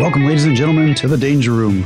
[0.00, 1.84] Welcome, ladies and gentlemen, to the Danger Room,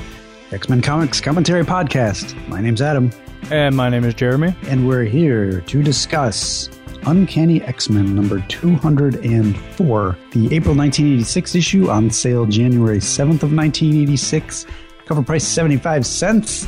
[0.52, 2.34] X Men Comics Commentary Podcast.
[2.48, 3.10] My name's Adam,
[3.50, 4.54] And my name is Jeremy.
[4.68, 6.70] and we're here to discuss
[7.06, 14.66] Uncanny X Men number 204, the April 1986 issue on sale January 7th of 1986.
[15.06, 16.66] Cover price 75 cents.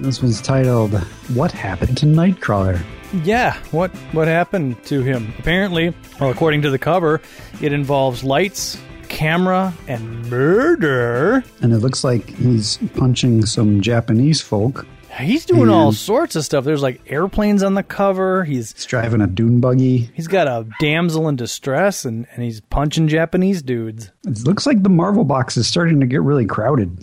[0.00, 0.92] This one's titled
[1.34, 2.82] What Happened to Nightcrawler?
[3.24, 5.32] Yeah, what what happened to him?
[5.38, 7.22] Apparently, well, according to the cover,
[7.62, 8.76] it involves lights,
[9.08, 11.42] camera, and murder.
[11.62, 14.86] And it looks like he's punching some Japanese folk.
[15.18, 16.64] He's doing all sorts of stuff.
[16.64, 18.44] There's like airplanes on the cover.
[18.44, 20.10] He's He's driving a dune buggy.
[20.12, 24.10] he's got a damsel in distress, and and he's punching Japanese dudes.
[24.26, 27.02] It looks like the Marvel box is starting to get really crowded.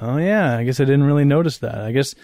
[0.00, 1.76] Oh yeah, I guess I didn't really notice that.
[1.76, 2.14] I guess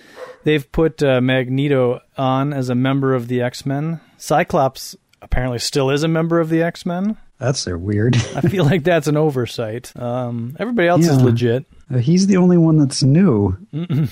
[0.43, 4.01] they've put uh, Magneto on as a member of the X Men.
[4.19, 7.17] Cyclops apparently still is a member of the X Men.
[7.39, 8.17] That's their weird.
[8.17, 9.93] I feel like that's an oversight.
[9.97, 11.65] Um, everybody else is legit.
[11.93, 13.57] Uh, he's the only one that's new.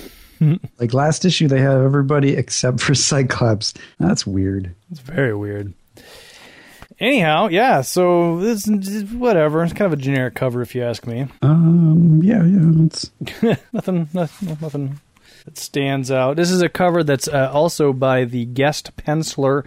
[0.79, 3.75] like last issue, they have everybody except for Cyclops.
[3.99, 4.75] That's weird.
[4.91, 5.73] It's very weird.
[6.99, 7.81] Anyhow, yeah.
[7.81, 8.67] So this
[9.13, 9.65] whatever.
[9.65, 11.27] It's kind of a generic cover, if you ask me.
[11.43, 12.87] Um, yeah, yeah.
[12.87, 13.11] It's
[13.73, 15.01] nothing, nothing, nothing
[15.45, 16.37] that stands out.
[16.37, 19.65] This is a cover that's uh, also by the guest penciler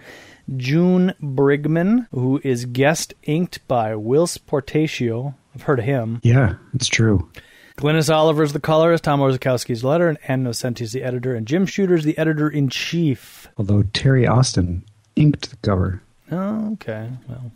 [0.56, 5.34] June Brigman, who is guest inked by Whilce Portacio.
[5.54, 6.20] I've heard of him.
[6.22, 7.30] yeah, it's true.
[7.78, 12.04] Glynis Oliver's the colorist, Tom Orzechowski's letter, and Ann Nocenti's the editor, and Jim Shooter's
[12.04, 13.48] the editor in chief.
[13.58, 14.82] Although Terry Austin
[15.14, 16.02] inked the cover.
[16.30, 17.10] Oh, okay.
[17.28, 17.52] Well,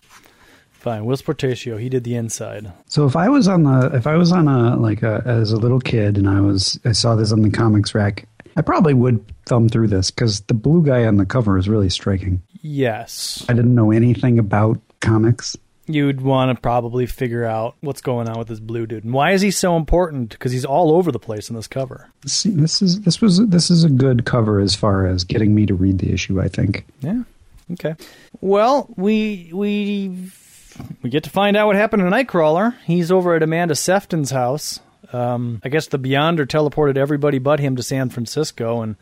[0.70, 1.04] fine.
[1.04, 2.70] Whilce Portacio, he did the inside.
[2.86, 5.56] So if I was on the if I was on a like a as a
[5.56, 9.24] little kid and I was I saw this on the comics rack, I probably would
[9.46, 12.42] thumb through this because the blue guy on the cover is really striking.
[12.62, 13.44] Yes.
[13.48, 15.56] I didn't know anything about comics.
[15.86, 19.02] You'd want to probably figure out what's going on with this blue dude.
[19.02, 20.30] And why is he so important?
[20.30, 22.08] Because he's all over the place in this cover.
[22.22, 25.66] This, this is this was this is a good cover as far as getting me
[25.66, 26.40] to read the issue.
[26.40, 26.86] I think.
[27.00, 27.22] Yeah.
[27.72, 27.96] Okay.
[28.40, 30.30] Well, we we
[31.02, 32.76] we get to find out what happened to Nightcrawler.
[32.84, 34.78] He's over at Amanda Sefton's house.
[35.12, 38.94] Um, I guess the Beyonder teleported everybody but him to San Francisco, and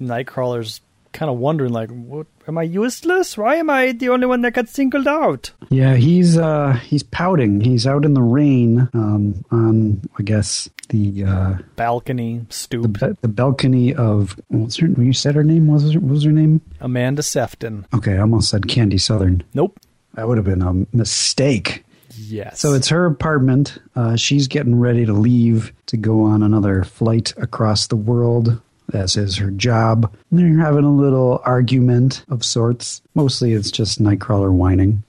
[0.00, 0.80] Nightcrawler's
[1.12, 2.26] kind of wondering, like, "What?
[2.48, 3.36] Am I useless?
[3.38, 7.60] Why am I the only one that got singled out?" Yeah, he's uh he's pouting.
[7.60, 13.00] He's out in the rain um on I guess the uh Balcony the, stoop.
[13.00, 16.24] be- the balcony of what's her you said her name what was her, what was
[16.24, 16.60] her name?
[16.80, 17.86] Amanda Sefton.
[17.94, 19.42] Okay, I almost said Candy Southern.
[19.54, 19.78] Nope.
[20.14, 21.84] That would have been a mistake.
[22.14, 22.60] Yes.
[22.60, 23.78] So it's her apartment.
[23.96, 28.60] Uh, she's getting ready to leave to go on another flight across the world,
[28.94, 30.12] as is her job.
[30.30, 33.02] And they're having a little argument of sorts.
[33.14, 35.02] Mostly it's just Nightcrawler whining.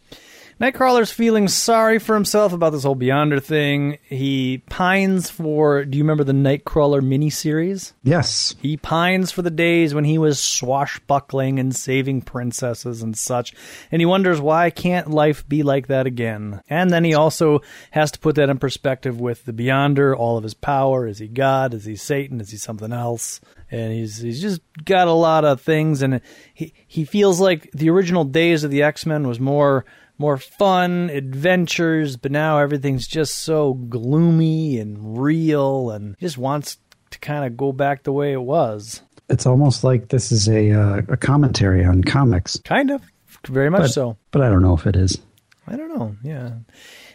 [0.63, 3.97] Nightcrawler's feeling sorry for himself about this whole Beyonder thing.
[4.03, 5.83] He pines for.
[5.83, 7.91] Do you remember the Nightcrawler miniseries?
[8.03, 8.55] Yes.
[8.61, 13.53] He pines for the days when he was swashbuckling and saving princesses and such,
[13.91, 16.61] and he wonders why can't life be like that again?
[16.69, 17.61] And then he also
[17.91, 21.07] has to put that in perspective with the Beyonder, all of his power.
[21.07, 21.73] Is he God?
[21.73, 22.39] Is he Satan?
[22.39, 23.41] Is he something else?
[23.71, 26.21] And he's he's just got a lot of things, and
[26.53, 29.85] he he feels like the original days of the X Men was more
[30.17, 36.77] more fun adventures, but now everything's just so gloomy and real, and he just wants
[37.11, 39.01] to kind of go back the way it was.
[39.29, 43.01] It's almost like this is a uh, a commentary on comics, Kind of,
[43.47, 44.17] very much but, so.
[44.31, 45.19] but I don't know if it is.
[45.65, 46.15] I don't know.
[46.23, 46.51] Yeah.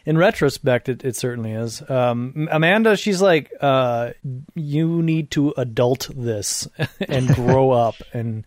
[0.08, 1.82] In retrospect, it, it certainly is.
[1.90, 4.12] Um, Amanda, she's like, uh,
[4.54, 6.66] you need to adult this
[7.10, 7.96] and grow up.
[8.14, 8.46] And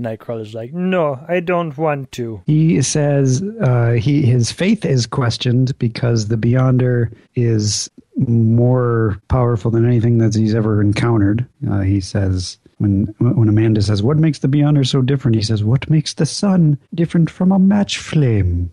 [0.00, 2.42] Nightcrawler's like, no, I don't want to.
[2.46, 9.84] He says uh, he his faith is questioned because the Beyonder is more powerful than
[9.84, 11.44] anything that he's ever encountered.
[11.68, 15.64] Uh, he says when when Amanda says, "What makes the Beyonder so different?" He says,
[15.64, 18.70] "What makes the sun different from a match flame?"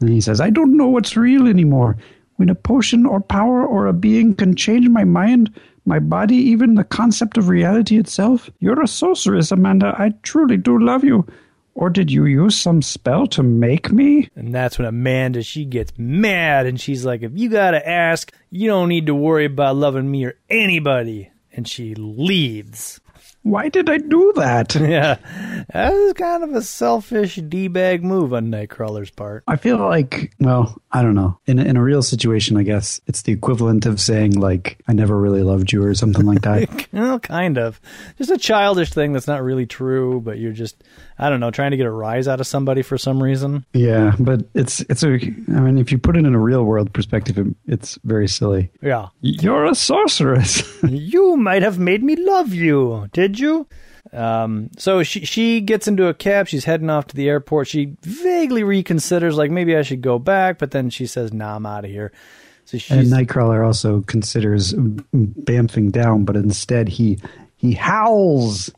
[0.00, 1.96] And he says, "I don't know what's real anymore.
[2.36, 5.50] When a potion or power or a being can change my mind."
[5.88, 8.50] My body, even the concept of reality itself.
[8.58, 9.94] You're a sorceress, Amanda.
[9.96, 11.24] I truly do love you.
[11.76, 14.28] Or did you use some spell to make me?
[14.34, 18.66] And that's when Amanda, she gets mad and she's like, if you gotta ask, you
[18.66, 21.30] don't need to worry about loving me or anybody.
[21.52, 23.00] And she leaves.
[23.46, 24.74] Why did I do that?
[24.86, 25.16] Yeah.
[25.72, 29.44] That was kind of a selfish D-bag move on Nightcrawler's part.
[29.46, 31.38] I feel like, well, I don't know.
[31.46, 34.92] In a, in a real situation, I guess it's the equivalent of saying like I
[34.92, 36.86] never really loved you or something like that.
[36.92, 37.80] Well, kind of.
[38.16, 40.82] Just a childish thing that's not really true, but you're just
[41.18, 43.64] I don't know, trying to get a rise out of somebody for some reason.
[43.72, 45.14] Yeah, but it's it's a.
[45.14, 48.70] I mean, if you put it in a real world perspective, it, it's very silly.
[48.82, 49.08] Yeah.
[49.22, 50.62] You're a sorceress.
[50.88, 53.66] you might have made me love you, did you?
[54.12, 56.48] Um, so she she gets into a cab.
[56.48, 57.68] She's heading off to the airport.
[57.68, 61.66] She vaguely reconsiders, like maybe I should go back, but then she says, "Nah, I'm
[61.66, 62.12] out of here."
[62.66, 67.18] So she's, and Nightcrawler also considers bamfing down, but instead he
[67.56, 68.70] he howls.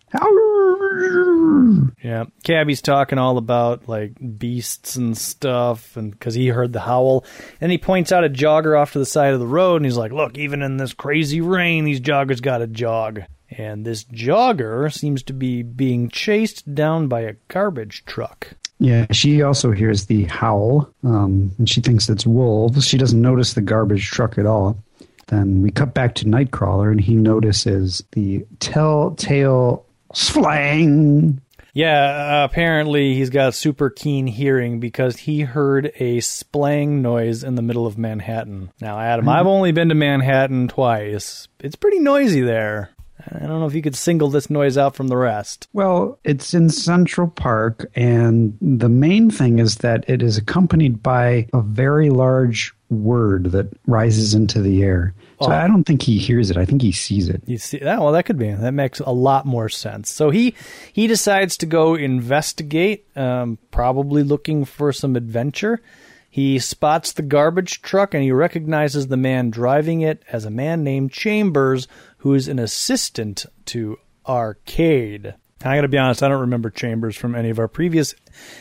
[2.03, 7.25] Yeah, Cabby's talking all about like beasts and stuff, and because he heard the howl,
[7.61, 9.97] and he points out a jogger off to the side of the road, and he's
[9.97, 14.93] like, "Look, even in this crazy rain, these joggers got to jog." And this jogger
[14.93, 18.55] seems to be being chased down by a garbage truck.
[18.79, 22.87] Yeah, she also hears the howl, um, and she thinks it's wolves.
[22.87, 24.79] She doesn't notice the garbage truck at all.
[25.27, 29.85] Then we cut back to Nightcrawler, and he notices the telltale
[30.15, 31.41] splang.
[31.75, 37.55] Yeah, uh, apparently he's got super keen hearing because he heard a splang noise in
[37.55, 38.73] the middle of Manhattan.
[38.81, 39.39] Now, Adam, mm-hmm.
[39.39, 41.47] I've only been to Manhattan twice.
[41.61, 42.91] It's pretty noisy there.
[43.27, 45.69] I don't know if you could single this noise out from the rest.
[45.73, 51.49] Well, it's in Central Park, and the main thing is that it is accompanied by
[51.53, 55.15] a very large word that rises into the air.
[55.41, 55.55] So oh.
[55.55, 56.57] I don't think he hears it.
[56.57, 57.43] I think he sees it.
[57.47, 58.01] You see that?
[58.01, 58.53] Well, that could be.
[58.53, 60.11] That makes a lot more sense.
[60.11, 60.55] So he
[60.93, 65.81] he decides to go investigate, um, probably looking for some adventure.
[66.29, 70.85] He spots the garbage truck and he recognizes the man driving it as a man
[70.85, 71.89] named Chambers,
[72.19, 75.35] who is an assistant to Arcade.
[75.65, 78.15] I got to be honest, I don't remember Chambers from any of our previous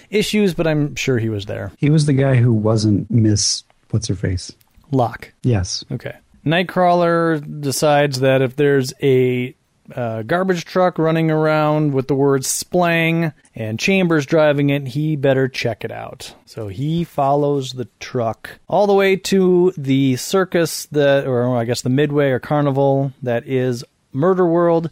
[0.10, 1.72] issues, but I'm sure he was there.
[1.78, 4.52] He was the guy who wasn't Miss What's her face?
[4.92, 5.34] Locke.
[5.44, 5.84] Yes.
[5.92, 6.16] Okay.
[6.46, 9.56] Nightcrawler decides that if there's a
[9.95, 15.48] uh, garbage truck running around with the word splang and Chambers driving it, he better
[15.48, 16.36] check it out.
[16.45, 21.81] So he follows the truck all the way to the circus that, or I guess
[21.81, 24.89] the midway or carnival that is Murder World.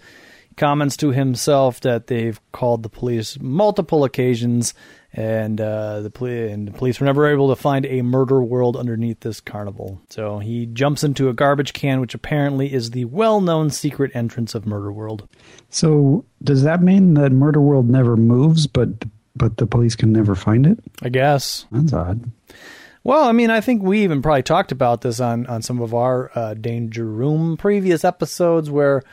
[0.49, 4.73] He comments to himself that they've called the police multiple occasions
[5.17, 8.75] and uh, the, poli- and the police were never able to find a murder world
[8.75, 10.01] underneath this carnival.
[10.09, 14.65] So he jumps into a garbage can, which apparently is the well-known secret entrance of
[14.65, 15.27] Murder World.
[15.69, 18.89] So does that mean that Murder World never moves, but
[19.37, 20.79] but the police can never find it?
[21.01, 22.29] I guess that's odd.
[23.03, 25.93] Well, I mean, I think we even probably talked about this on on some of
[25.93, 29.03] our uh, Danger Room previous episodes where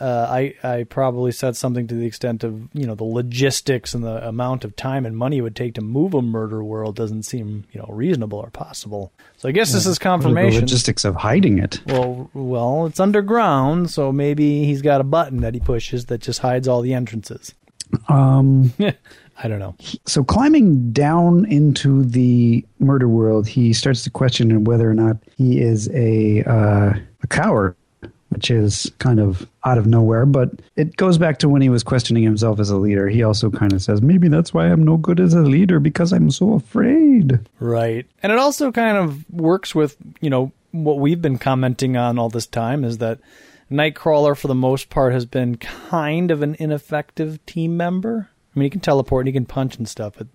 [0.00, 4.02] uh, I I probably said something to the extent of you know the logistics and
[4.02, 7.24] the amount of time and money it would take to move a murder world doesn't
[7.24, 9.12] seem you know reasonable or possible.
[9.36, 9.74] So I guess yeah.
[9.74, 10.60] this is confirmation.
[10.60, 11.80] The logistics of hiding it.
[11.86, 16.40] Well, well, it's underground, so maybe he's got a button that he pushes that just
[16.40, 17.54] hides all the entrances.
[18.08, 18.72] Um,
[19.42, 19.74] I don't know.
[20.06, 25.60] So climbing down into the murder world, he starts to question whether or not he
[25.60, 27.76] is a uh, a coward
[28.30, 31.82] which is kind of out of nowhere, but it goes back to when he was
[31.82, 33.08] questioning himself as a leader.
[33.08, 36.12] He also kind of says, maybe that's why I'm no good as a leader because
[36.12, 37.40] I'm so afraid.
[37.58, 38.06] Right.
[38.22, 42.28] And it also kind of works with, you know, what we've been commenting on all
[42.28, 43.18] this time is that
[43.70, 48.28] Nightcrawler, for the most part, has been kind of an ineffective team member.
[48.54, 50.28] I mean, he can teleport and he can punch and stuff, but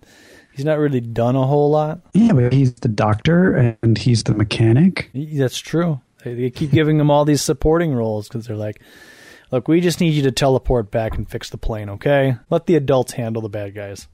[0.52, 2.00] he's not really done a whole lot.
[2.14, 5.10] Yeah, but he's the doctor and he's the mechanic.
[5.14, 6.00] That's true.
[6.34, 8.80] They keep giving them all these supporting roles because they're like,
[9.50, 12.36] look, we just need you to teleport back and fix the plane, okay?
[12.50, 14.08] Let the adults handle the bad guys.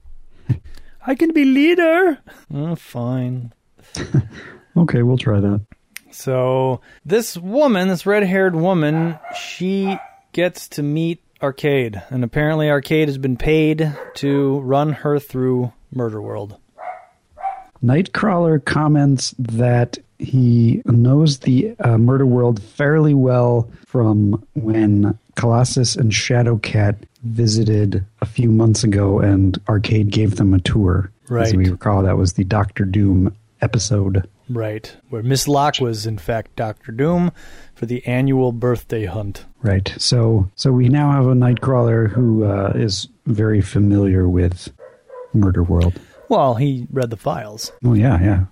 [1.07, 2.19] I can be leader.
[2.53, 3.53] Oh, fine.
[4.77, 5.67] okay, we'll try that.
[6.11, 9.99] So this woman, this red-haired woman, she
[10.33, 16.23] gets to meet Arcade, and apparently Arcade has been paid to run her through Murder
[16.23, 16.57] World.
[17.83, 26.13] Nightcrawler comments that he knows the uh, murder world fairly well from when Colossus and
[26.13, 31.11] Shadowcat visited a few months ago, and Arcade gave them a tour.
[31.29, 31.47] Right.
[31.47, 34.29] As we recall, that was the Doctor Doom episode.
[34.49, 37.33] Right, where Miss Locke was in fact Doctor Doom
[37.75, 39.47] for the annual birthday hunt.
[39.63, 39.95] Right.
[39.99, 44.71] So, so we now have a Nightcrawler who uh, is very familiar with
[45.33, 45.99] Murder World.
[46.33, 47.73] Well, he read the files.
[47.85, 48.45] Oh yeah, yeah.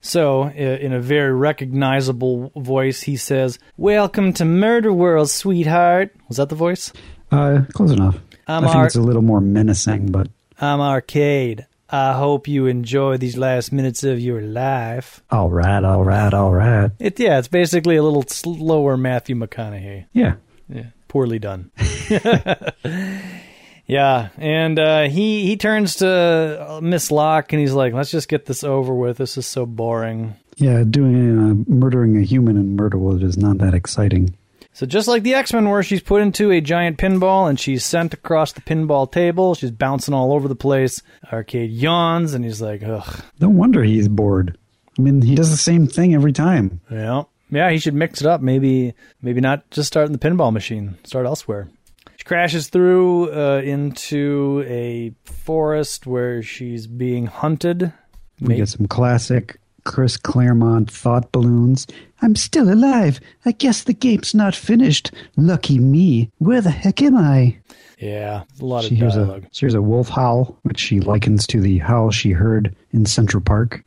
[0.00, 6.12] So, in a very recognizable voice, he says, Welcome to Murder World, sweetheart.
[6.26, 6.92] Was that the voice?
[7.30, 8.18] Uh, close enough.
[8.48, 10.30] I'm i think ar- it's a little more menacing, but.
[10.60, 11.64] I'm Arcade.
[11.88, 15.22] I hope you enjoy these last minutes of your life.
[15.30, 16.90] All right, all right, all right.
[16.98, 20.06] It, yeah, it's basically a little slower Matthew McConaughey.
[20.12, 20.34] Yeah.
[20.68, 21.70] Yeah, poorly done.
[23.90, 28.28] Yeah, and uh, he he turns to uh, Miss Locke and he's like, "Let's just
[28.28, 29.16] get this over with.
[29.16, 33.58] This is so boring." Yeah, doing uh, murdering a human in Murder World is not
[33.58, 34.36] that exciting.
[34.74, 37.84] So just like the X Men, where she's put into a giant pinball and she's
[37.84, 41.02] sent across the pinball table, she's bouncing all over the place.
[41.32, 44.56] Arcade yawns and he's like, "Ugh." No wonder he's bored.
[44.96, 46.80] I mean, he does the same thing every time.
[46.92, 47.72] Yeah, yeah.
[47.72, 48.40] He should mix it up.
[48.40, 50.96] Maybe, maybe not just start in the pinball machine.
[51.02, 51.68] Start elsewhere.
[52.16, 57.92] She crashes through uh, into a forest where she's being hunted.
[58.40, 61.86] We May- get some classic Chris Claremont thought balloons.
[62.22, 63.18] I'm still alive.
[63.46, 65.10] I guess the game's not finished.
[65.36, 66.30] Lucky me.
[66.38, 67.56] Where the heck am I?
[67.98, 69.44] Yeah, a lot She of hears dialogue.
[69.44, 73.04] a she hears a wolf howl, which she likens to the howl she heard in
[73.06, 73.82] Central Park.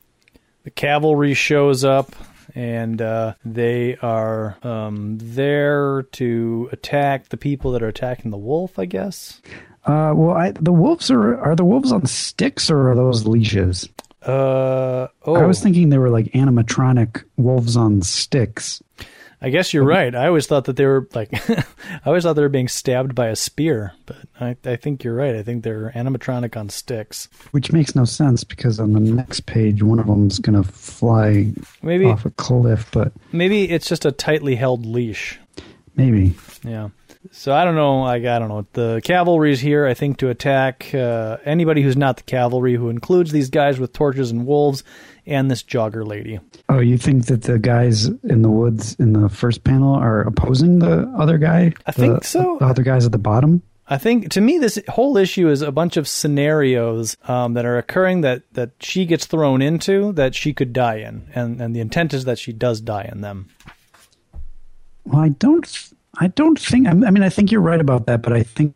[0.64, 2.16] The cavalry shows up,
[2.56, 8.78] and uh, they are um, there to attack the people that are attacking the wolf.
[8.78, 9.42] I guess.
[9.86, 13.90] Uh, well, I, the wolves are are the wolves on sticks or are those leashes?
[14.22, 18.82] Uh oh, I was thinking they were like animatronic wolves on sticks.
[19.44, 19.90] I guess you're mm-hmm.
[19.90, 20.16] right.
[20.16, 21.66] I always thought that they were like, I
[22.06, 25.36] always thought they were being stabbed by a spear, but I, I think you're right.
[25.36, 27.28] I think they're animatronic on sticks.
[27.52, 31.52] Which makes no sense because on the next page, one of them's going to fly
[31.82, 35.38] Maybe off a cliff, but maybe it's just a tightly held leash.
[35.96, 36.34] maybe.
[36.64, 36.90] Yeah.
[37.32, 38.02] So I don't know.
[38.02, 38.66] Like I don't know.
[38.74, 43.32] The cavalry's here, I think, to attack uh, anybody who's not the cavalry, who includes
[43.32, 44.84] these guys with torches and wolves,
[45.26, 46.40] and this jogger lady.
[46.70, 50.80] Oh, you think that the guys in the woods in the first panel are opposing
[50.80, 51.74] the other guy?
[51.88, 52.58] I think The- so.
[52.60, 53.62] The other guys at the bottom?
[53.86, 57.78] I think to me this whole issue is a bunch of scenarios um, that are
[57.78, 61.82] occurring that, that she gets thrown into that she could die in, and and the
[61.82, 63.50] intent is that she does die in them.
[65.04, 65.93] Well, I don't.
[66.20, 66.88] I don't think.
[66.88, 68.76] I mean, I think you're right about that, but I think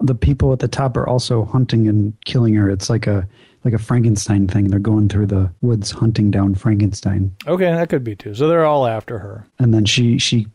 [0.00, 2.68] the people at the top are also hunting and killing her.
[2.68, 3.26] It's like a
[3.64, 4.68] like a Frankenstein thing.
[4.68, 8.34] They're going through the woods hunting down Frankenstein, Okay, that could be too.
[8.34, 9.46] So they're all after her.
[9.58, 10.46] and then she she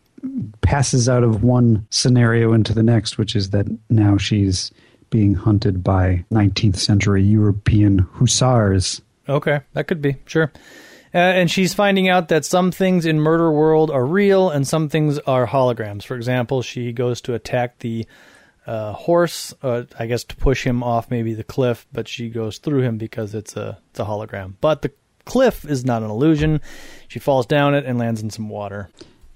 [0.62, 4.72] passes out of one scenario into the next, which is that now she's
[5.10, 9.02] being hunted by 19th century European hussars.
[9.28, 10.52] Okay, that could be sure.
[11.14, 14.90] Uh, and she's finding out that some things in Murder World are real and some
[14.90, 16.04] things are holograms.
[16.04, 18.06] For example, she goes to attack the
[18.68, 22.60] uh, horse, uh, I guess to push him off maybe the cliff, but she goes
[22.60, 24.54] through him because it's a it's a hologram.
[24.62, 24.92] But the
[25.26, 26.62] cliff is not an illusion.
[27.08, 28.90] She falls down it and lands in some water.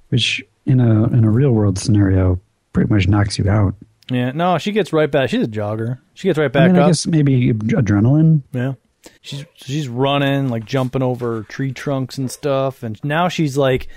[0.09, 2.39] which in a in a real world scenario
[2.73, 3.73] pretty much knocks you out.
[4.11, 5.29] Yeah, no, she gets right back.
[5.31, 5.97] She's a jogger.
[6.13, 6.89] She gets right I back mean, I up.
[6.89, 8.43] guess maybe adrenaline.
[8.51, 8.73] Yeah.
[9.21, 13.87] She's she's running, like jumping over tree trunks and stuff, and now she's like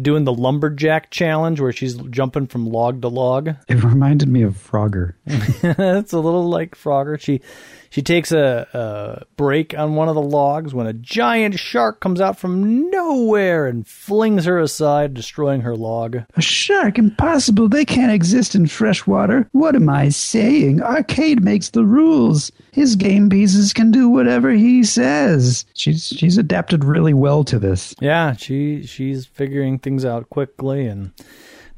[0.00, 3.54] doing the lumberjack challenge where she's jumping from log to log.
[3.68, 5.14] It reminded me of Frogger.
[5.26, 7.20] it's a little like Frogger.
[7.20, 7.40] She
[7.90, 12.20] she takes a, a break on one of the logs when a giant shark comes
[12.20, 16.18] out from nowhere and flings her aside, destroying her log.
[16.36, 16.98] A shark?
[16.98, 17.68] Impossible.
[17.68, 19.48] They can't exist in fresh water.
[19.52, 20.82] What am I saying?
[20.82, 22.52] Arcade makes the rules.
[22.72, 25.64] His game pieces can do whatever he says.
[25.74, 27.94] She's she's adapted really well to this.
[28.00, 31.12] Yeah, she she's figuring things out quickly and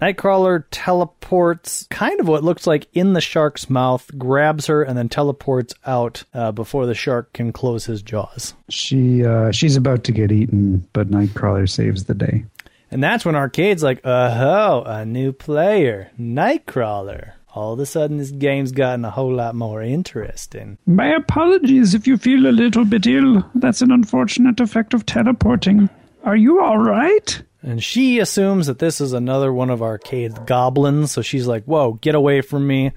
[0.00, 5.08] Nightcrawler teleports kind of what looks like in the shark's mouth, grabs her, and then
[5.08, 8.54] teleports out uh, before the shark can close his jaws.
[8.70, 12.44] She uh, she's about to get eaten, but Nightcrawler saves the day.
[12.90, 17.32] And that's when Arcade's like, oh, a new player, Nightcrawler.
[17.52, 20.78] All of a sudden, this game's gotten a whole lot more interesting.
[20.86, 23.44] My apologies if you feel a little bit ill.
[23.56, 25.90] That's an unfortunate effect of teleporting.
[26.24, 27.42] Are you all right?
[27.62, 31.92] And she assumes that this is another one of Arcade's goblins, so she's like, whoa,
[31.94, 32.92] get away from me.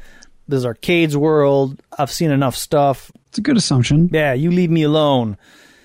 [0.47, 1.81] This is Arcade's world.
[1.97, 3.11] I've seen enough stuff.
[3.27, 4.09] It's a good assumption.
[4.11, 5.37] Yeah, you leave me alone.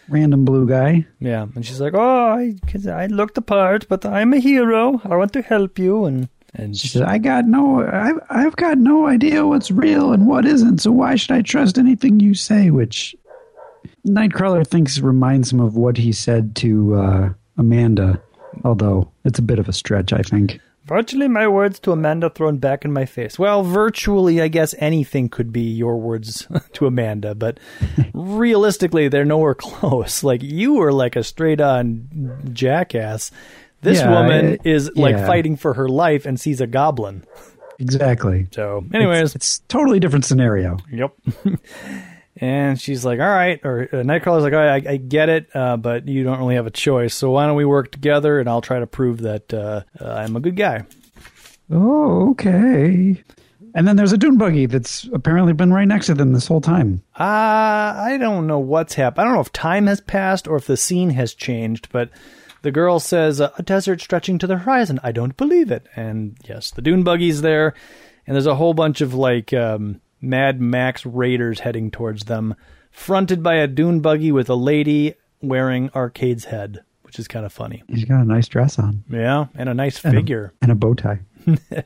[0.09, 1.07] Random blue guy.
[1.21, 2.55] Yeah, and she's like, "Oh, I,
[2.91, 5.01] I looked the part, but I'm a hero.
[5.05, 8.79] I want to help you." And and She said, "I got no, I've, I've got
[8.79, 10.79] no idea what's real and what isn't.
[10.79, 13.15] So why should I trust anything you say?" Which
[14.07, 18.23] Nightcrawler thinks reminds him of what he said to uh, Amanda,
[18.65, 20.61] although it's a bit of a stretch, I think.
[20.85, 23.39] virtually my words to Amanda thrown back in my face.
[23.39, 27.59] Well, virtually, I guess anything could be your words to Amanda, but
[28.15, 30.23] realistically, they're nowhere close.
[30.29, 33.31] Like you were like a straight on jackass.
[33.83, 35.27] This Yeah, woman it- is like yeah.
[35.27, 37.25] fighting for her life and sees a goblin.
[37.79, 38.49] Exactly.
[38.51, 40.79] So, anyways, it's, it's totally different scenario.
[40.91, 41.13] Yep.
[42.41, 45.49] And she's like, "All right," or uh, Nightcrawler's like, "All right, I, I get it,
[45.55, 47.15] uh, but you don't really have a choice.
[47.15, 50.37] So why don't we work together, and I'll try to prove that uh, uh, I'm
[50.37, 50.85] a good guy."
[51.71, 53.23] Oh, okay.
[53.75, 56.61] And then there's a dune buggy that's apparently been right next to them this whole
[56.61, 57.03] time.
[57.15, 59.21] Uh, I don't know what's happened.
[59.21, 62.11] I don't know if time has passed or if the scene has changed, but
[62.63, 64.99] the girl says, a desert stretching to the horizon.
[65.03, 65.87] I don't believe it.
[65.95, 67.75] And yes, the dune buggy's there,
[68.27, 72.55] and there's a whole bunch of like um, Mad Max raiders heading towards them,
[72.91, 77.53] fronted by a dune buggy with a lady wearing Arcade's head, which is kind of
[77.53, 77.83] funny.
[77.89, 80.53] He's got a nice dress on Yeah, and a nice And a- figure.
[80.63, 81.21] and a bow tie.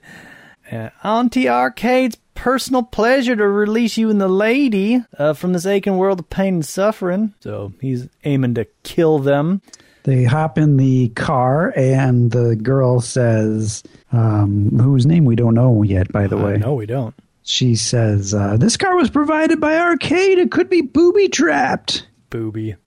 [0.71, 5.99] Uh, Auntie Arcade's personal pleasure to release you and the lady uh, from this aching
[5.99, 7.35] world of pain and suffering.
[7.41, 9.61] So he's aiming to kill them.
[10.05, 15.83] They hop in the car, and the girl says, um, whose name we don't know
[15.83, 16.55] yet, by the way.
[16.55, 17.15] Uh, no, we don't.
[17.43, 20.39] She says, uh, This car was provided by Arcade.
[20.39, 22.07] It could be booby trapped.
[22.31, 22.77] Booby.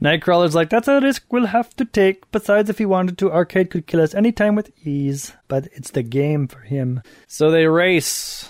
[0.00, 2.30] Nightcrawler's like, that's a risk we'll have to take.
[2.30, 5.32] Besides, if he wanted to, Arcade could kill us anytime with ease.
[5.48, 7.02] But it's the game for him.
[7.26, 8.48] So they race.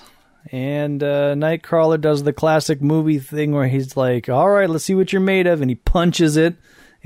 [0.52, 4.94] And uh, Nightcrawler does the classic movie thing where he's like, all right, let's see
[4.94, 5.62] what you're made of.
[5.62, 6.56] And he punches it.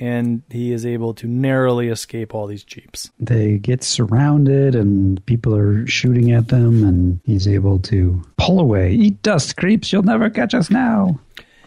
[0.00, 3.11] And he is able to narrowly escape all these Jeeps.
[3.21, 8.92] They get surrounded, and people are shooting at them, and he's able to pull away.
[8.95, 9.92] Eat dust, creeps.
[9.92, 11.21] You'll never catch us now.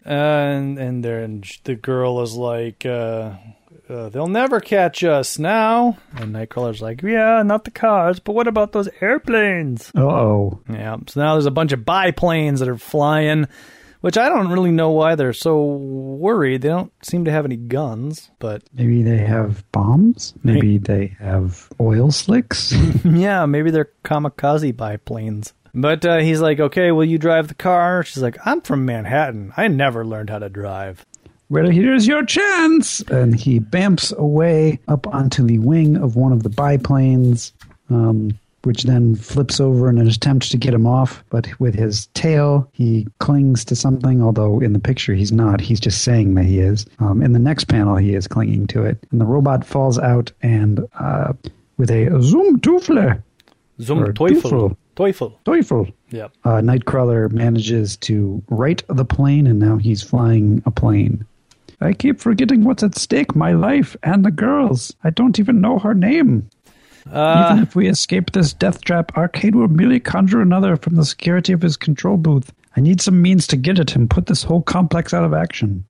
[0.04, 3.34] and and then the girl is like, uh,
[3.88, 8.48] uh, "They'll never catch us now." And Nightcrawler's like, "Yeah, not the cars, but what
[8.48, 10.60] about those airplanes?" Uh oh.
[10.70, 10.98] Yeah.
[11.08, 13.48] So now there's a bunch of biplanes that are flying,
[14.04, 16.62] which I don't really know why they're so worried.
[16.62, 20.34] They don't seem to have any guns, but Maybe they have bombs.
[20.44, 22.74] Maybe they have oil slicks.
[23.06, 25.54] yeah, maybe they're kamikaze biplanes.
[25.74, 29.54] But uh, he's like, "Okay, will you drive the car?" She's like, "I'm from Manhattan.
[29.56, 31.06] I never learned how to drive."
[31.50, 33.00] well, here's your chance.
[33.02, 37.54] And he bamps away up onto the wing of one of the biplanes,
[37.90, 41.24] um, which then flips over in an attempt to get him off.
[41.30, 45.62] But with his tail, he clings to something, although in the picture he's not.
[45.62, 46.86] He's just saying that he is.
[47.00, 48.98] Um, in the next panel, he is clinging to it.
[49.12, 51.34] And the robot falls out and uh,
[51.78, 53.22] with a zoom toofler,
[53.82, 54.42] Zum Or Teufel.
[54.42, 54.78] Teufel.
[54.96, 55.34] Teufel.
[55.46, 55.94] Teufel.
[56.12, 56.32] Yep.
[56.44, 61.26] Uh, Nightcrawler manages to right the plane, and now he's flying a plane.
[61.82, 64.96] I keep forgetting what's at stake my life and the girl's.
[65.04, 66.50] I don't even know her name.
[67.12, 71.06] Uh, even if we escape this death trap, Arcade will merely conjure another from the
[71.06, 72.52] security of his control booth.
[72.76, 75.86] I need some means to get at him, put this whole complex out of action.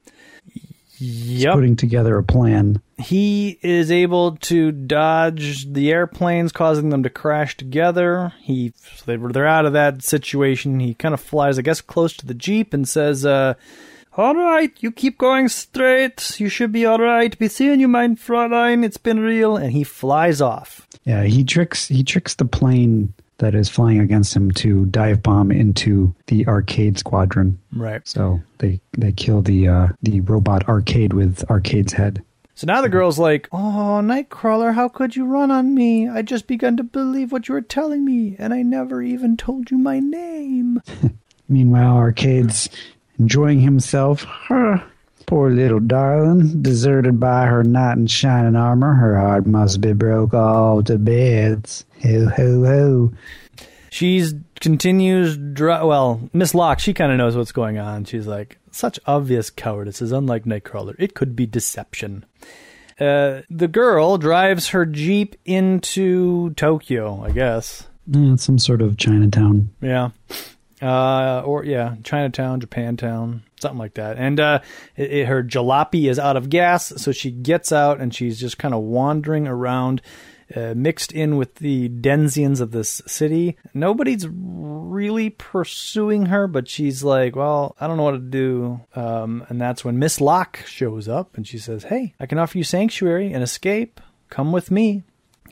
[0.98, 1.54] Yep.
[1.56, 2.82] Putting together a plan.
[2.98, 8.32] He is able to dodge the airplanes, causing them to crash together.
[8.40, 10.80] He so they were they're out of that situation.
[10.80, 13.56] He kind of flies, I guess, close to the jeep and says, uh,
[14.18, 16.40] "All right, you keep going straight.
[16.40, 17.38] You should be all right.
[17.38, 18.84] Be seeing you, mein Fräulein.
[18.84, 20.88] It's been real." And he flies off.
[21.06, 25.52] Yeah, he tricks he tricks the plane that is flying against him to dive bomb
[25.52, 27.60] into the arcade squadron.
[27.74, 28.08] Right.
[28.08, 32.24] So they they kill the uh, the robot arcade with arcade's head.
[32.56, 36.08] So now the girl's like, "Oh, Nightcrawler, how could you run on me?
[36.08, 39.72] I just begun to believe what you were telling me, and I never even told
[39.72, 40.82] you my name."
[41.50, 42.70] Meanwhile, arcade's
[43.20, 44.24] enjoying himself.
[44.24, 44.78] Huh.
[45.26, 48.94] Poor little darling, deserted by her knight in shining armor.
[48.94, 51.86] Her heart must be broke all to bits.
[52.04, 53.14] Ho ho ho.
[53.90, 55.38] She's continues.
[55.38, 58.06] Dri- well, Miss Locke, she kind of knows what's going on.
[58.06, 60.96] She's like, such obvious cowardice is unlike Nightcrawler.
[60.98, 62.26] It could be deception.
[63.00, 67.88] Uh, the girl drives her jeep into Tokyo, I guess.
[68.08, 69.70] Yeah, some sort of Chinatown.
[69.82, 70.10] Yeah.
[70.84, 74.18] Uh, or yeah, Chinatown, Japantown, something like that.
[74.18, 74.60] And uh,
[74.98, 78.58] it, it- her jalopy is out of gas, so she gets out and she's just
[78.58, 80.02] kind of wandering around,
[80.54, 83.56] uh, mixed in with the denizens of this city.
[83.74, 89.46] Nobody's really pursuing her, but she's like, "Well, I don't know what to do." Um,
[89.50, 92.64] and that's when Miss Locke shows up and she says, "Hey, I can offer you
[92.66, 94.02] sanctuary and escape.
[94.30, 95.04] Come with me."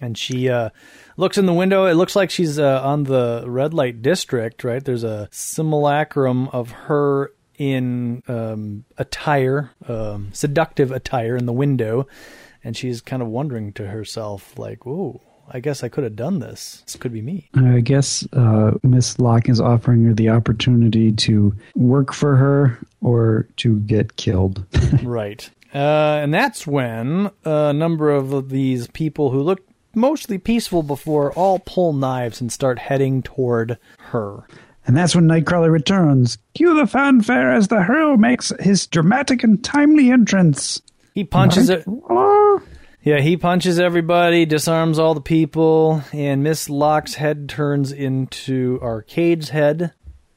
[0.02, 0.70] And she uh,
[1.16, 1.86] looks in the window.
[1.86, 4.84] It looks like she's uh, on the red light district, right?
[4.84, 12.08] There's a simulacrum of her in um, attire, um, seductive attire in the window,
[12.64, 16.40] and she's kind of wondering to herself, like, "Whoa, I guess I could have done
[16.40, 16.82] this.
[16.88, 21.56] This could be me." I guess uh, Miss Locke is offering her the opportunity to
[21.76, 24.66] work for her or to get killed.
[25.04, 25.48] right.
[25.74, 29.62] Uh, and that's when a number of these people who look
[29.96, 34.48] mostly peaceful before all pull knives and start heading toward her.
[34.86, 36.38] And that's when Nightcrawler returns.
[36.56, 40.82] Cue the fanfare as the hero makes his dramatic and timely entrance.
[41.14, 41.86] He punches it.
[43.04, 49.50] Yeah, he punches everybody, disarms all the people, and Miss Locke's head turns into Arcade's
[49.50, 49.94] head.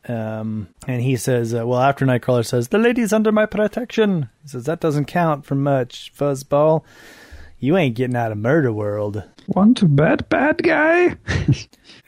[0.07, 4.29] Um, and he says, uh, well, after Nightcrawler says, the lady's under my protection.
[4.43, 6.85] He says, that doesn't count for much, fuzzball.
[7.65, 9.23] You ain't getting out of Murder World.
[9.47, 11.17] Want to bet, bad guy?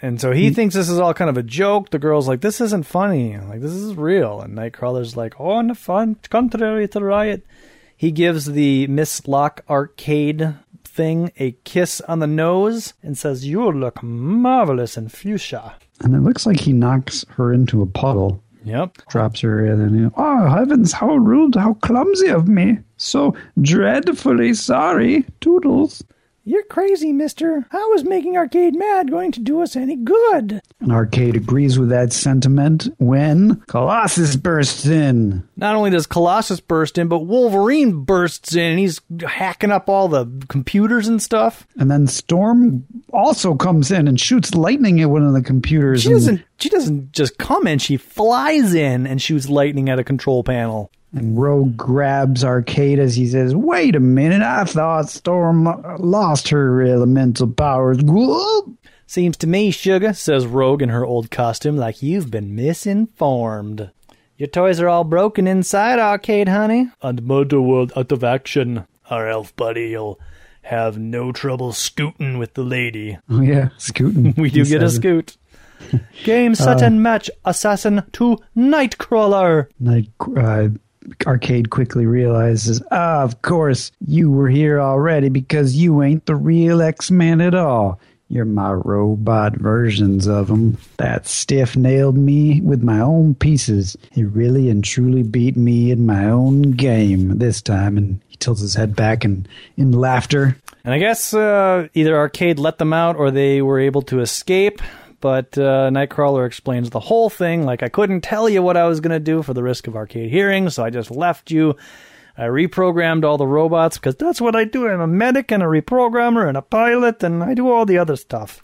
[0.03, 0.55] And so he mm.
[0.55, 1.88] thinks this is all kind of a joke.
[1.88, 3.38] The girl's like, this isn't funny.
[3.38, 4.42] Like, this is real.
[4.42, 7.47] And Nightcrawler's like, oh, on the fun, contrary to riot.
[7.97, 13.73] He gives the Miss Locke arcade thing a kiss on the nose and says, you
[13.73, 15.77] look marvelous in fuchsia.
[16.03, 18.98] and it looks like he knocks her into a puddle, Yep.
[19.09, 22.79] drops her in, and oh heavens, how rude, how clumsy of me.
[22.96, 26.02] So dreadfully sorry, Toodles.
[26.48, 27.66] You're crazy, mister.
[27.70, 30.62] How is making Arcade mad going to do us any good?
[30.78, 35.46] And Arcade agrees with that sentiment when Colossus bursts in.
[35.56, 40.06] Not only does Colossus burst in, but Wolverine bursts in and he's hacking up all
[40.06, 41.66] the computers and stuff.
[41.78, 46.02] And then Storm also comes in and shoots lightning at one of the computers.
[46.02, 49.98] She and, doesn't she doesn't just come in, she flies in and shoots lightning at
[49.98, 50.92] a control panel.
[51.16, 56.48] And Rogue grabs Arcade as he says, Wait a minute, I thought Storm uh, lost
[56.48, 57.98] her elemental powers.
[58.02, 58.79] Whoop.
[59.07, 63.90] Seems to me, Sugar, says Rogue in her old costume, like you've been misinformed.
[64.37, 66.90] Your toys are all broken inside, Arcade, honey.
[67.00, 68.87] And Murder World out of action.
[69.09, 70.18] Our elf buddy'll
[70.62, 73.16] have no trouble scooting with the lady.
[73.31, 74.35] Oh, yeah, scooting.
[74.37, 75.37] We do get a scoot.
[76.24, 79.68] Game, set, and match Assassin to Nightcrawler.
[79.79, 80.68] Night, uh,
[81.27, 86.83] Arcade quickly realizes, ah, of course, you were here already because you ain't the real
[86.83, 88.01] X Man at all.
[88.29, 90.79] You're my robot versions of him.
[90.97, 93.97] That stiff nailed me with my own pieces.
[94.11, 97.97] He really and truly beat me in my own game this time.
[97.97, 100.57] And he tilts his head back and in laughter.
[100.85, 104.83] And I guess uh, either Arcade let them out or they were able to escape.
[105.20, 107.64] But uh, Nightcrawler explains the whole thing.
[107.64, 109.96] Like, I couldn't tell you what I was going to do for the risk of
[109.96, 111.74] Arcade hearing, so I just left you.
[112.38, 114.88] I reprogrammed all the robots because that's what I do.
[114.88, 118.16] I'm a medic and a reprogrammer and a pilot, and I do all the other
[118.16, 118.62] stuff.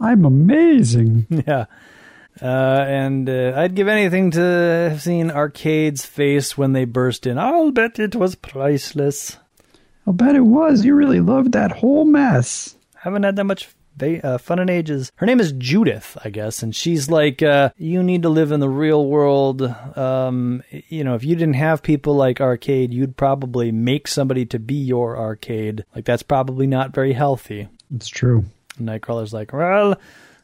[0.00, 1.26] I'm amazing.
[1.46, 1.66] yeah.
[2.42, 7.38] Uh, and uh, I'd give anything to have seen Arcade's face when they burst in.
[7.38, 9.38] I'll bet it was priceless.
[10.06, 10.84] I'll bet it was.
[10.84, 12.76] You really loved that whole mess.
[12.96, 15.12] Haven't had that much va- uh, fun and ages.
[15.16, 18.60] Her name is Judith, I guess, and she's like, uh, you need to live in
[18.60, 19.62] the real world.
[19.96, 24.58] Um, you know, if you didn't have people like Arcade, you'd probably make somebody to
[24.58, 25.84] be your Arcade.
[25.94, 27.68] Like, that's probably not very healthy.
[27.94, 28.44] It's true.
[28.78, 29.96] And Nightcrawler's like, well,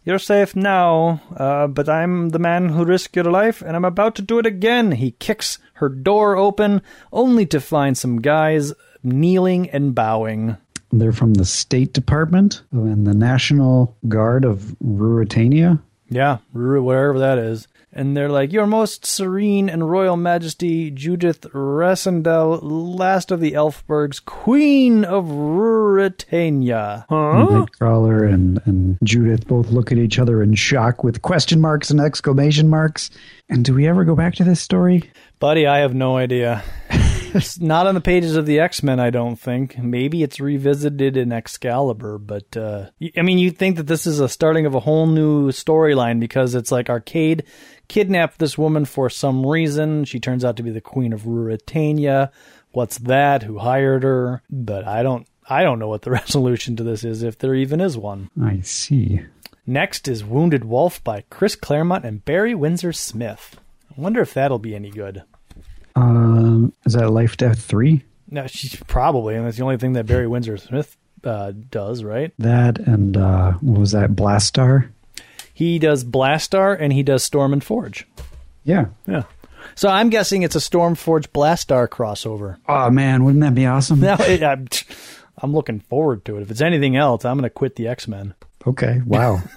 [0.05, 4.17] you're safe now, uh, but I'm the man who risked your life, and I'm about
[4.17, 4.93] to do it again.
[4.93, 8.73] He kicks her door open, only to find some guys
[9.05, 10.57] kneeling and bowing.
[10.92, 15.81] They're from the State Department and the National Guard of Ruritania.
[16.11, 17.66] Yeah, Ru- wherever that is.
[17.94, 24.22] And they're like, Your most serene and royal majesty, Judith Rassendyll, last of the Elphbergs,
[24.22, 27.07] queen of Ruritania.
[27.09, 27.46] Huh?
[27.48, 32.00] Nightcrawler and, and Judith both look at each other in shock with question marks and
[32.00, 33.11] exclamation marks.
[33.48, 35.11] And do we ever go back to this story?
[35.38, 36.62] Buddy, I have no idea.
[37.35, 39.79] it's not on the pages of the X Men, I don't think.
[39.79, 44.29] Maybe it's revisited in Excalibur, but uh, I mean, you think that this is a
[44.29, 47.45] starting of a whole new storyline because it's like Arcade
[47.88, 50.05] kidnapped this woman for some reason.
[50.05, 52.31] She turns out to be the Queen of Ruritania.
[52.73, 53.42] What's that?
[53.42, 54.42] Who hired her?
[54.51, 55.27] But I don't.
[55.49, 58.31] I don't know what the resolution to this is, if there even is one.
[58.40, 59.23] I see.
[59.66, 63.61] Next is Wounded Wolf by Chris Claremont and Barry Windsor Smith.
[63.90, 65.23] I wonder if that'll be any good.
[65.96, 68.02] Um, is that Life Death 3?
[68.31, 72.33] No, she's probably, and that's the only thing that Barry Windsor Smith uh, does, right?
[72.38, 74.11] That and uh, what was that?
[74.12, 74.90] Blastar?
[75.52, 78.07] He does Blastar and he does Storm and Forge.
[78.64, 78.87] Yeah.
[79.07, 79.24] Yeah.
[79.74, 82.57] So I'm guessing it's a Storm Forge Blastar crossover.
[82.68, 84.00] Oh, man, wouldn't that be awesome?
[84.00, 84.66] Now it, I'm,
[85.38, 86.42] I'm looking forward to it.
[86.42, 88.35] If it's anything else, I'm going to quit the X Men.
[88.66, 89.42] Okay, wow.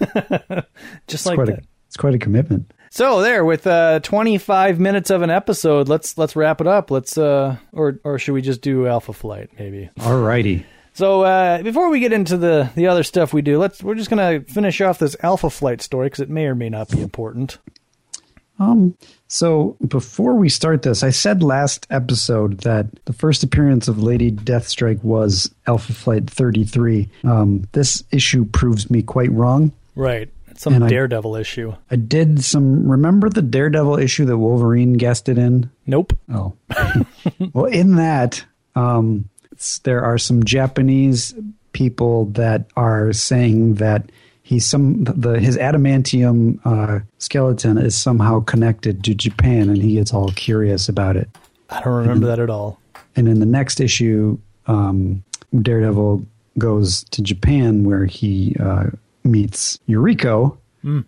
[1.06, 1.48] Just It's like that.
[1.48, 2.72] a, it's quite a commitment.
[2.96, 6.90] So there, with uh, 25 minutes of an episode, let's let's wrap it up.
[6.90, 9.90] Let's uh, or or should we just do Alpha Flight maybe?
[9.98, 10.64] Alrighty.
[10.94, 14.08] So uh, before we get into the the other stuff we do, let's we're just
[14.08, 17.58] gonna finish off this Alpha Flight story because it may or may not be important.
[18.58, 18.96] Um,
[19.28, 24.32] so before we start this, I said last episode that the first appearance of Lady
[24.32, 27.10] Deathstrike was Alpha Flight 33.
[27.24, 29.70] Um, this issue proves me quite wrong.
[29.96, 31.74] Right, some And I- Daredevil issue.
[31.90, 32.88] I did some.
[32.88, 35.70] Remember the Daredevil issue that Wolverine guested in?
[35.86, 36.12] Nope.
[36.32, 36.54] Oh,
[37.52, 39.28] well, in that, um,
[39.84, 41.34] there are some Japanese
[41.72, 44.10] people that are saying that
[44.42, 50.12] he's some the his adamantium uh, skeleton is somehow connected to Japan, and he gets
[50.14, 51.28] all curious about it.
[51.70, 52.80] I don't remember that at all.
[53.16, 55.24] And in the next issue, um,
[55.62, 56.24] Daredevil
[56.58, 58.86] goes to Japan where he uh,
[59.26, 60.56] meets Yuriko,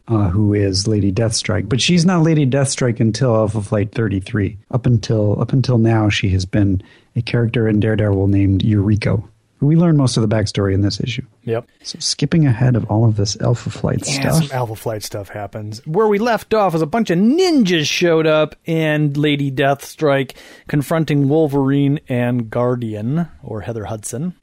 [0.09, 1.69] uh, who is Lady Deathstrike.
[1.69, 4.59] But she's not Lady Deathstrike until Alpha Flight 33.
[4.73, 6.83] Up until up until now, she has been
[7.17, 9.27] a character in Daredevil named Yuriko.
[9.61, 11.23] We learn most of the backstory in this issue.
[11.43, 11.67] Yep.
[11.83, 14.45] So skipping ahead of all of this Alpha Flight Yeah, stuff.
[14.49, 15.85] some Alpha Flight stuff happens.
[15.85, 20.37] Where we left off is a bunch of ninjas showed up and Lady Deathstrike
[20.69, 24.35] confronting Wolverine and Guardian, or Heather Hudson.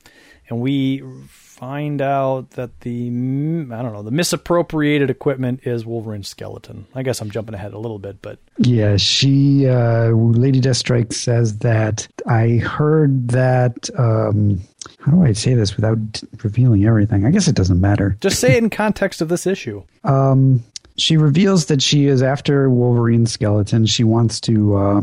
[0.49, 1.01] And we
[1.55, 6.85] find out that the, I don't know, the misappropriated equipment is Wolverine's skeleton.
[6.93, 11.59] I guess I'm jumping ahead a little bit, but Yeah, she, uh, Lady Deathstrike says
[11.59, 13.89] that I heard that.
[13.97, 14.59] Um,
[14.99, 15.97] how do I say this without
[16.43, 17.25] revealing everything?
[17.25, 18.17] I guess it doesn't matter.
[18.19, 19.83] just say it in context of this issue.
[20.03, 20.63] Um,
[20.97, 23.87] she reveals that she is after Wolverine's skeleton.
[23.87, 25.01] She wants to uh,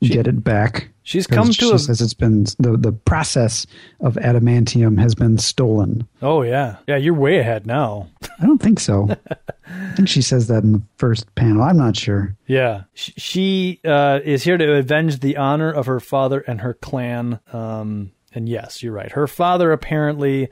[0.00, 0.88] get it back.
[1.04, 3.66] She's come to She a- says it's been the the process
[4.00, 6.06] of adamantium has been stolen.
[6.22, 6.76] Oh, yeah.
[6.86, 8.08] Yeah, you're way ahead now.
[8.40, 9.08] I don't think so.
[9.66, 11.62] I think she says that in the first panel.
[11.62, 12.36] I'm not sure.
[12.46, 16.74] Yeah, Sh- she uh, is here to avenge the honor of her father and her
[16.74, 17.40] clan.
[17.52, 19.10] Um, and yes, you're right.
[19.12, 20.48] Her father apparently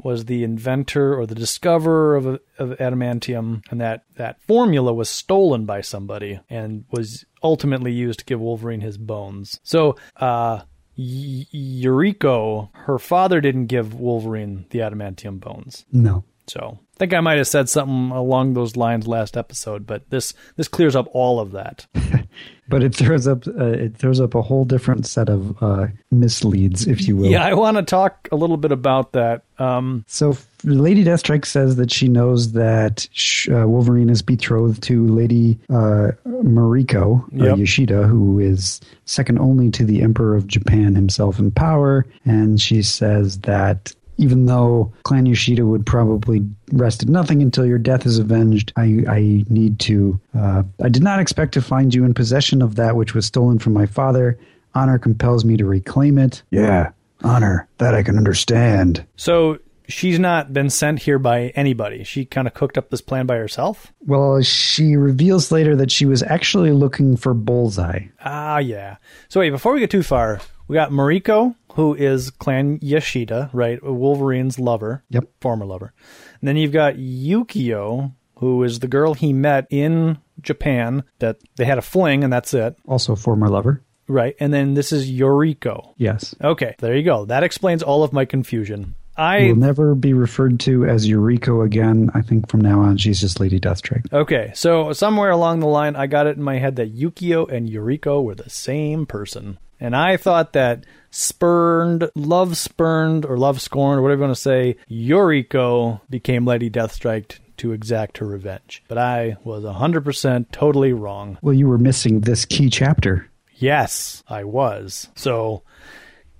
[0.00, 5.64] was the inventor or the discoverer of, of adamantium, and that that formula was stolen
[5.66, 9.58] by somebody and was ultimately used to give Wolverine his bones.
[9.62, 10.62] So, uh,
[10.96, 15.84] y- Yuriko, her father didn't give Wolverine the adamantium bones.
[15.92, 16.24] No.
[16.46, 20.34] So I think I might have said something along those lines last episode, but this
[20.56, 21.86] this clears up all of that.
[22.70, 26.86] But it throws up uh, it throws up a whole different set of uh, misleads,
[26.86, 27.30] if you will.
[27.30, 29.44] Yeah, I want to talk a little bit about that.
[29.58, 35.06] Um, So Lady Deathstrike says that she knows that sh- uh, Wolverine is betrothed to
[35.06, 37.56] Lady uh, Mariko Yep.
[37.56, 42.82] Yashida, who is second only to the Emperor of Japan himself in power, and she
[42.82, 43.94] says that.
[44.18, 49.04] Even though Clan Yashida would probably rest at nothing until your death is avenged, I,
[49.08, 50.20] I need to.
[50.36, 53.58] Uh, I did not expect to find you in possession of that which was stolen
[53.58, 54.38] from my father.
[54.74, 56.42] Honor compels me to reclaim it.
[56.50, 56.90] Yeah,
[57.24, 57.68] honor.
[57.78, 59.04] That I can understand.
[59.16, 62.04] so she's not been sent here by anybody.
[62.04, 63.90] She kind of cooked up this plan by herself.
[64.06, 68.08] Well, she reveals later that she was actually looking for Bullseye.
[68.22, 68.96] Ah, yeah.
[69.30, 73.80] So wait, before we get too far, we got Mariko, who is Clan Yashida, right?
[73.80, 75.04] Wolverine's lover.
[75.10, 75.28] Yep.
[75.40, 75.92] Former lover.
[76.40, 81.64] And then you've got Yukio, who is the girl he met in Japan that they
[81.64, 82.76] had a fling and that's it.
[82.88, 83.80] Also, former lover.
[84.08, 84.34] Right.
[84.40, 85.94] And then this is Yoriko.
[85.96, 86.34] Yes.
[86.42, 87.26] Okay, there you go.
[87.26, 88.96] That explains all of my confusion.
[89.16, 92.10] I Will never be referred to as Eureka again.
[92.12, 94.12] I think from now on she's just Lady Deathstrike.
[94.12, 97.68] Okay, so somewhere along the line, I got it in my head that Yukio and
[97.68, 99.58] Yuriko were the same person.
[99.80, 104.40] And I thought that spurned, love spurned, or love scorned, or whatever you want to
[104.40, 108.82] say, Yuriko became Lady Deathstrike to exact her revenge.
[108.88, 111.38] But I was 100% totally wrong.
[111.42, 113.28] Well, you were missing this key chapter.
[113.54, 115.08] Yes, I was.
[115.16, 115.62] So,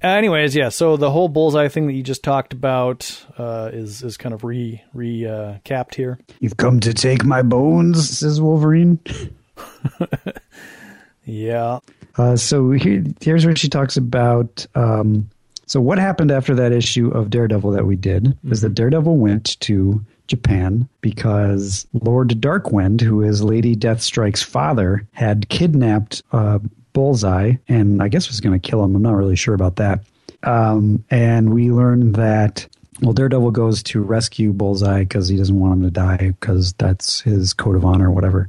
[0.01, 0.69] anyways, yeah.
[0.69, 4.45] So the whole bullseye thing that you just talked about uh, is is kind of
[4.45, 6.21] re re uh, capped here.
[6.39, 9.01] You've come to take my bones, says Wolverine.
[11.29, 11.81] Yeah.
[12.17, 14.67] Uh, so here, here's where she talks about.
[14.75, 15.29] Um,
[15.67, 19.61] so what happened after that issue of Daredevil that we did is that Daredevil went
[19.61, 26.59] to Japan because Lord Darkwind, who is Lady Deathstrike's father, had kidnapped uh,
[26.95, 28.97] Bullseye and I guess was going to kill him.
[28.97, 30.01] I'm not really sure about that.
[30.45, 32.67] Um, and we learned that
[33.01, 37.21] well, Daredevil goes to rescue Bullseye because he doesn't want him to die because that's
[37.21, 38.49] his code of honor or whatever.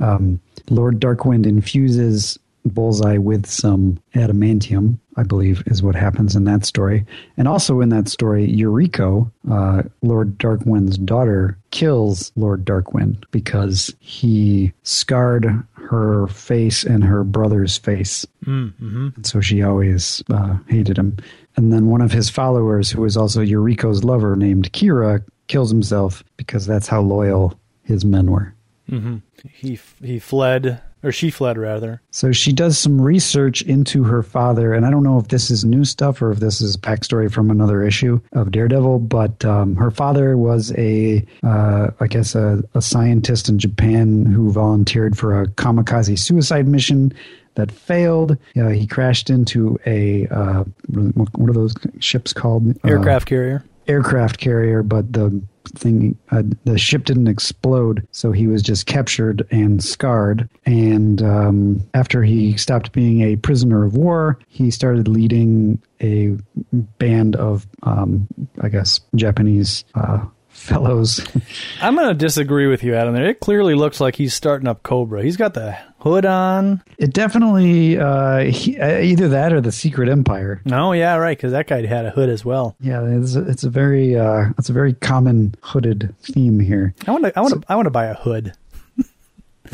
[0.00, 6.64] Um, Lord Darkwind infuses Bullseye with some adamantium, I believe, is what happens in that
[6.64, 7.06] story.
[7.36, 14.72] And also in that story, Yuriko, uh, Lord Darkwind's daughter, kills Lord Darkwind because he
[14.82, 18.26] scarred her face and her brother's face.
[18.44, 19.08] Mm-hmm.
[19.16, 21.16] And so she always uh, hated him.
[21.56, 26.22] And then one of his followers, who was also Yuriko's lover, named Kira, kills himself
[26.36, 28.54] because that's how loyal his men were.
[28.90, 29.16] Mm-hmm.
[29.52, 32.00] He he fled, or she fled rather.
[32.10, 35.64] So she does some research into her father, and I don't know if this is
[35.64, 39.00] new stuff or if this is backstory from another issue of Daredevil.
[39.00, 44.50] But um, her father was a, uh, I guess, a, a scientist in Japan who
[44.50, 47.12] volunteered for a kamikaze suicide mission
[47.54, 48.38] that failed.
[48.56, 52.74] Uh, he crashed into a uh, what are those ships called?
[52.86, 53.64] Aircraft carrier.
[53.88, 55.42] Aircraft carrier, but the
[55.74, 60.48] thing uh, the ship didn't explode so he was just captured and scarred.
[60.64, 66.36] And um, after he stopped being a prisoner of war he started leading a
[66.72, 68.26] band of um,
[68.60, 70.24] i guess japanese uh,
[70.68, 71.20] fellows
[71.80, 73.14] I'm going to disagree with you, Adam.
[73.14, 75.22] There, it clearly looks like he's starting up Cobra.
[75.22, 76.82] He's got the hood on.
[76.98, 81.52] it definitely uh, he, uh, either that or the secret empire No, yeah, right, because
[81.52, 82.76] that guy had a hood as well.
[82.80, 87.10] yeah it's a, it's a very uh, it's a very common hooded theme here I
[87.10, 88.52] want to, I want to, I want to buy a hood.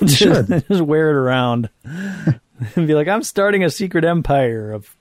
[0.00, 4.94] you should Just wear it around and be like, I'm starting a secret empire of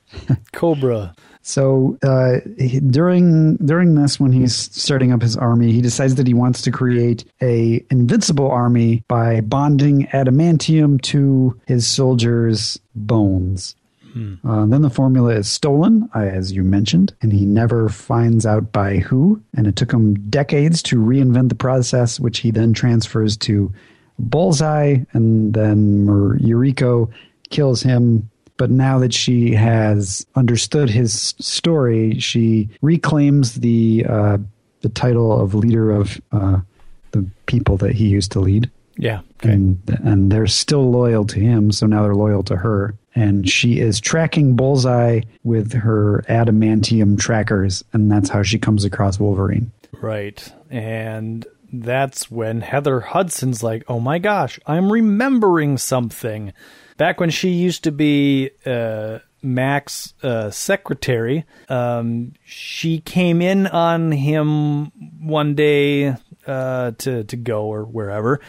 [0.52, 1.16] Cobra.
[1.44, 6.28] So uh, he, during during this, when he's starting up his army, he decides that
[6.28, 13.76] he wants to create a invincible army by bonding adamantium to his soldiers' bones.
[14.46, 18.98] Uh, then the formula is stolen, as you mentioned, and he never finds out by
[18.98, 19.42] who.
[19.56, 23.72] And it took him decades to reinvent the process, which he then transfers to
[24.20, 27.10] Bullseye, and then Yuriko
[27.50, 28.30] kills him.
[28.62, 34.38] But now that she has understood his story, she reclaims the uh,
[34.82, 36.60] the title of leader of uh,
[37.10, 39.21] the people that he used to lead Yeah.
[39.39, 39.54] Okay.
[39.54, 43.80] and and they're still loyal to him so now they're loyal to her and she
[43.80, 50.52] is tracking bullseye with her adamantium trackers and that's how she comes across wolverine Right.
[50.69, 56.54] And that's when Heather Hudson's like, oh my gosh, I'm remembering something.
[57.02, 64.12] Back when she used to be uh, Mac's uh, secretary, um, she came in on
[64.12, 68.40] him one day uh, to, to go or wherever.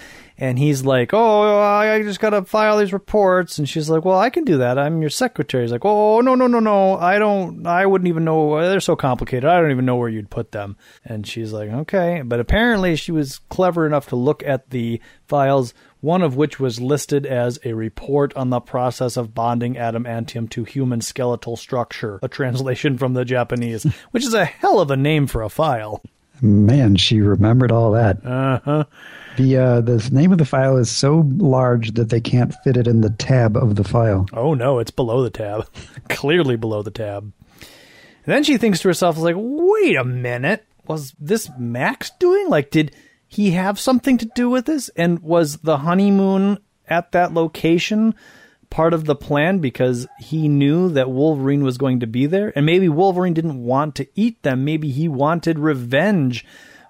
[0.42, 4.28] And he's like, "Oh, I just gotta file these reports." And she's like, "Well, I
[4.28, 4.76] can do that.
[4.76, 6.96] I'm your secretary." He's like, "Oh, no, no, no, no.
[6.96, 7.64] I don't.
[7.64, 8.60] I wouldn't even know.
[8.60, 9.44] They're so complicated.
[9.48, 13.12] I don't even know where you'd put them." And she's like, "Okay." But apparently, she
[13.12, 15.74] was clever enough to look at the files.
[16.00, 20.64] One of which was listed as a report on the process of bonding adamantium to
[20.64, 25.28] human skeletal structure, a translation from the Japanese, which is a hell of a name
[25.28, 26.02] for a file.
[26.40, 28.84] man she remembered all that Uh huh.
[29.36, 32.86] The uh, the name of the file is so large that they can't fit it
[32.86, 35.66] in the tab of the file Oh no, it's below the tab.
[36.08, 37.32] Clearly below the tab.
[38.24, 40.64] And then she thinks to herself, like, wait a minute.
[40.86, 42.48] Was this Mac's doing?
[42.48, 42.94] Like, did
[43.26, 44.90] he have something to do with this?
[44.90, 48.14] And was the honeymoon at that location
[48.70, 52.52] part of the plan because he knew that Wolverine was going to be there?
[52.54, 54.64] And maybe Wolverine didn't want to eat them.
[54.64, 56.44] Maybe he wanted revenge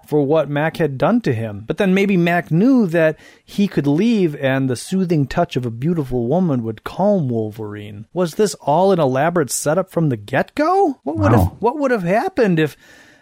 [0.05, 1.63] for what Mac had done to him.
[1.67, 5.71] But then maybe Mac knew that he could leave and the soothing touch of a
[5.71, 8.05] beautiful woman would calm Wolverine.
[8.13, 10.99] Was this all an elaborate setup from the get-go?
[11.03, 11.37] What would Wow.
[11.37, 12.75] have what would have happened if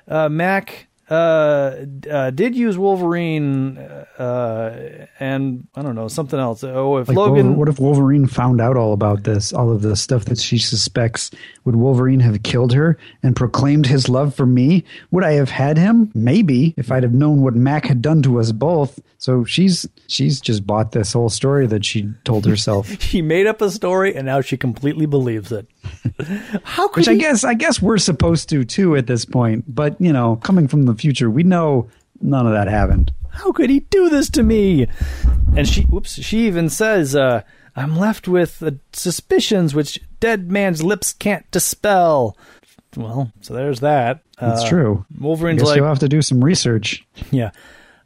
[0.08, 6.63] uh, Mac uh, uh, did use Wolverine uh, and I don't know something else?
[6.63, 9.97] Oh, if like Logan what if wolverine found out all about this all of the
[9.97, 11.30] stuff that she suspects?
[11.65, 14.86] Would wolverine have killed her and proclaimed his love for me?
[15.12, 16.12] Would i have had him?
[16.13, 19.00] Maybe if i'd have known what mac had done to us both.
[19.17, 22.89] So she's she's just bought this whole story that she told herself.
[23.12, 25.67] She made up a story and now she completely believes it.
[26.63, 29.65] How could which i he- guess i guess we're supposed to too at this point
[29.67, 31.89] but you know coming from the future we know
[32.22, 34.88] none of that happened How could he do this to me?
[35.56, 37.44] And she, whoops, she even says, uh,
[37.78, 42.38] I'm left with uh, suspicions which dead man's lips can't dispel.
[42.98, 44.20] Well, so there's that.
[44.41, 47.52] it's Uh, true I Wolverine's like, you'll have to do some research yeah.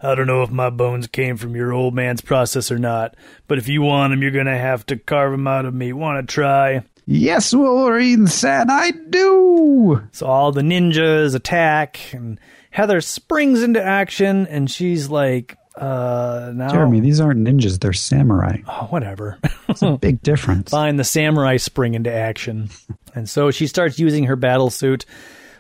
[0.01, 3.15] I don't know if my bones came from your old man's process or not,
[3.47, 5.91] but if you want them, you're going to have to carve them out of me.
[5.93, 6.83] Want to try?
[7.05, 12.39] Yes wolverine said i do So all the ninjas attack, and
[12.71, 16.69] Heather springs into action, and she's like, uh, now.
[16.69, 18.57] Jeremy, these aren't ninjas, they're samurai.
[18.67, 19.37] Oh, whatever.
[19.69, 20.71] It's a big difference.
[20.71, 22.69] Fine, the samurai spring into action.
[23.15, 25.05] And so she starts using her battle suit.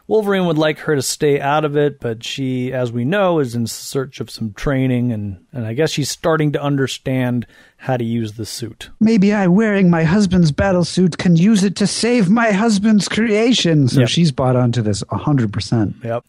[0.07, 3.55] Wolverine would like her to stay out of it, but she, as we know, is
[3.55, 7.47] in search of some training, and, and I guess she's starting to understand
[7.85, 8.89] how to use the suit.
[8.99, 13.87] Maybe I, wearing my husband's battle suit, can use it to save my husband's creation.
[13.87, 14.09] So Yep.
[14.09, 16.03] she's bought onto this 100%.
[16.03, 16.23] Yep.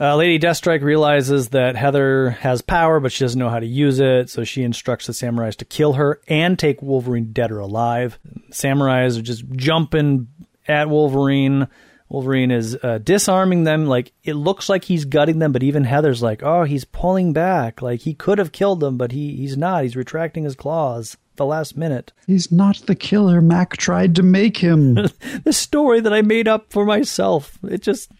[0.00, 4.00] Uh, Lady Deathstrike realizes that Heather has power, but she doesn't know how to use
[4.00, 8.18] it, so she instructs the samurais to kill her and take Wolverine dead or alive.
[8.50, 10.28] Samurais are just jumping
[10.66, 11.68] at Wolverine.
[12.12, 13.86] Wolverine is uh, disarming them.
[13.86, 17.80] Like it looks like he's gutting them, but even Heather's like, "Oh, he's pulling back.
[17.80, 19.82] Like he could have killed them, but he he's not.
[19.82, 22.12] He's retracting his claws." the last minute.
[22.26, 24.94] He's not the killer Mac tried to make him.
[25.44, 27.58] the story that I made up for myself.
[27.62, 28.12] It just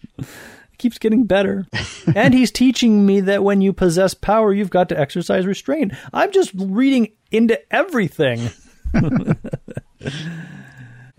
[0.79, 1.67] keeps getting better.
[2.15, 5.93] and he's teaching me that when you possess power, you've got to exercise restraint.
[6.11, 8.49] I'm just reading into everything.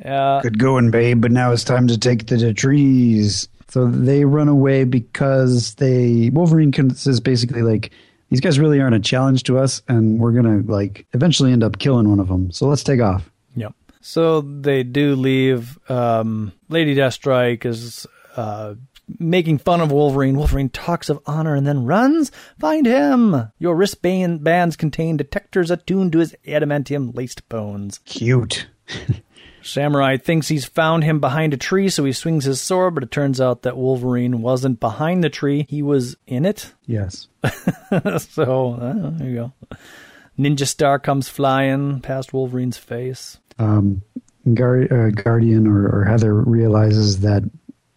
[0.04, 3.48] uh, Good going, babe, but now it's time to take the, the trees.
[3.68, 7.90] So they run away because they Wolverine says basically like
[8.30, 11.78] these guys really aren't a challenge to us, and we're gonna like eventually end up
[11.78, 12.50] killing one of them.
[12.52, 13.30] So let's take off.
[13.56, 13.74] Yep.
[14.00, 15.78] So they do leave.
[15.90, 18.74] Um, Lady Deathstrike is uh,
[19.18, 20.36] making fun of Wolverine.
[20.36, 22.30] Wolverine talks of honor and then runs.
[22.58, 23.50] Find him.
[23.58, 27.98] Your wristbands contain detectors attuned to his adamantium laced bones.
[28.04, 28.66] Cute.
[29.64, 33.10] Samurai thinks he's found him behind a tree, so he swings his sword, but it
[33.10, 35.66] turns out that Wolverine wasn't behind the tree.
[35.68, 36.72] He was in it.
[36.86, 37.28] Yes.
[38.18, 39.76] so, uh, there you go.
[40.38, 43.38] Ninja Star comes flying past Wolverine's face.
[43.58, 44.02] Um,
[44.52, 47.42] Guard, uh, Guardian or, or Heather realizes that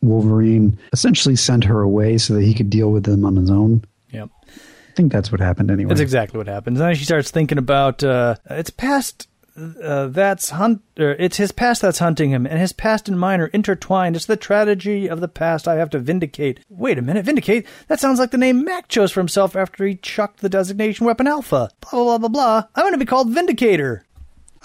[0.01, 3.84] Wolverine essentially sent her away so that he could deal with them on his own.
[4.11, 4.30] Yep.
[4.47, 5.89] I think that's what happened anyway.
[5.89, 6.78] That's exactly what happened.
[6.78, 9.28] then she starts thinking about uh, it's past
[9.58, 10.82] uh, that's hunt.
[10.95, 14.16] it's his past that's hunting him, and his past and mine are intertwined.
[14.16, 16.60] It's the tragedy of the past I have to vindicate.
[16.70, 17.66] Wait a minute, vindicate?
[17.88, 21.28] That sounds like the name Mac chose for himself after he chucked the designation weapon
[21.28, 21.72] Alpha.
[21.82, 22.64] Blah blah blah blah blah.
[22.76, 24.03] I'm going to be called Vindicator.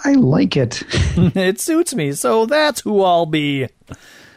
[0.04, 0.82] I like it.
[1.36, 3.68] it suits me, so that's who I'll be.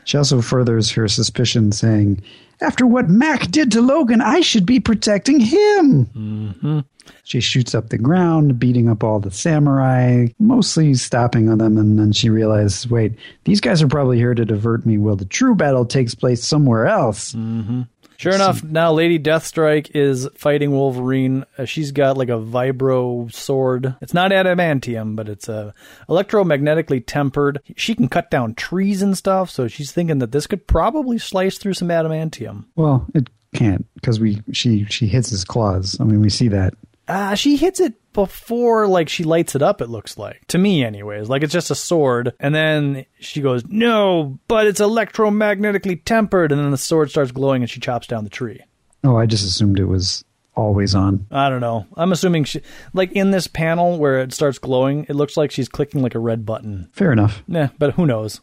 [0.04, 2.22] She also furthers her suspicion, saying,
[2.62, 6.06] After what Mac did to Logan, I should be protecting him.
[6.06, 6.80] Mm-hmm.
[7.24, 12.00] She shoots up the ground, beating up all the samurai, mostly stopping on them, and
[12.00, 15.56] then she realizes, wait, these guys are probably here to divert me while the true
[15.56, 17.34] battle takes place somewhere else.
[17.34, 17.82] Mm-hmm.
[18.18, 21.46] Sure enough, now Lady Deathstrike is fighting Wolverine.
[21.58, 23.96] Uh, she's got like a vibro sword.
[24.02, 25.72] It's not adamantium, but it's uh,
[26.10, 27.62] electromagnetically tempered.
[27.76, 31.58] She can cut down trees and stuff, so she's thinking that this could probably slice
[31.58, 32.66] through some adamantium.
[32.76, 35.98] Well, it can't because we she she hits his claws.
[36.00, 36.74] I mean, we see that.
[37.08, 40.46] Uh, she hits it before like she lights it up it looks like.
[40.48, 41.30] To me anyways.
[41.30, 46.52] Like it's just a sword and then she goes no but it's electromagnetically tempered.
[46.52, 48.62] And then the sword starts glowing and she chops down the tree.
[49.04, 50.24] Oh i just assumed it was
[50.56, 51.28] always on.
[51.30, 51.86] I don't know.
[51.98, 52.62] I'm assuming she
[52.94, 56.20] like in this panel where it starts glowing it looks like she's clicking like a
[56.20, 56.90] red button.
[56.94, 57.44] Fair enough.
[57.48, 58.42] Yeah but who knows?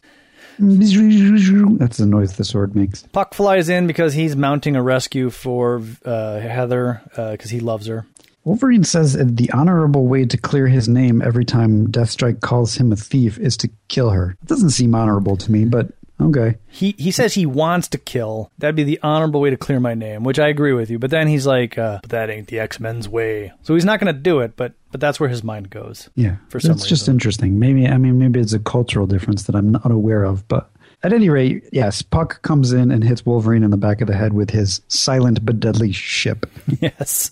[0.59, 3.01] That's the noise the sword makes.
[3.11, 7.87] Puck flies in because he's mounting a rescue for uh, Heather because uh, he loves
[7.87, 8.05] her.
[8.43, 12.95] Wolverine says the honorable way to clear his name every time Deathstrike calls him a
[12.95, 14.37] thief is to kill her.
[14.41, 16.57] It doesn't seem honorable to me, but okay.
[16.67, 18.51] He he says he wants to kill.
[18.57, 20.99] That'd be the honorable way to clear my name, which I agree with you.
[20.99, 23.99] But then he's like, uh, "But that ain't the X Men's way." So he's not
[23.99, 24.57] going to do it.
[24.57, 26.09] But but that's where his mind goes.
[26.15, 26.71] Yeah, for some.
[26.71, 27.59] It's just interesting.
[27.59, 30.69] Maybe I mean maybe it's a cultural difference that I'm not aware of, but
[31.03, 34.15] at any rate, yes, Puck comes in and hits Wolverine in the back of the
[34.15, 36.45] head with his silent but deadly ship.
[36.81, 37.31] Yes.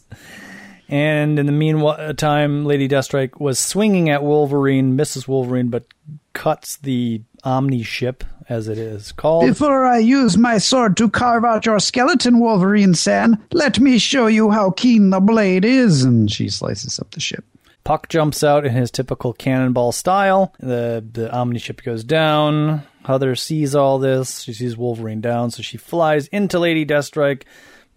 [0.91, 5.85] And in the meantime, Lady Deathstrike was swinging at Wolverine, misses Wolverine, but
[6.33, 9.47] cuts the Omni ship, as it is called.
[9.47, 14.27] Before I use my sword to carve out your skeleton, Wolverine San, let me show
[14.27, 16.03] you how keen the blade is.
[16.03, 17.45] And she slices up the ship.
[17.85, 20.53] Puck jumps out in his typical cannonball style.
[20.59, 22.83] The the Omni ship goes down.
[23.05, 24.41] Heather sees all this.
[24.41, 27.43] She sees Wolverine down, so she flies into Lady Deathstrike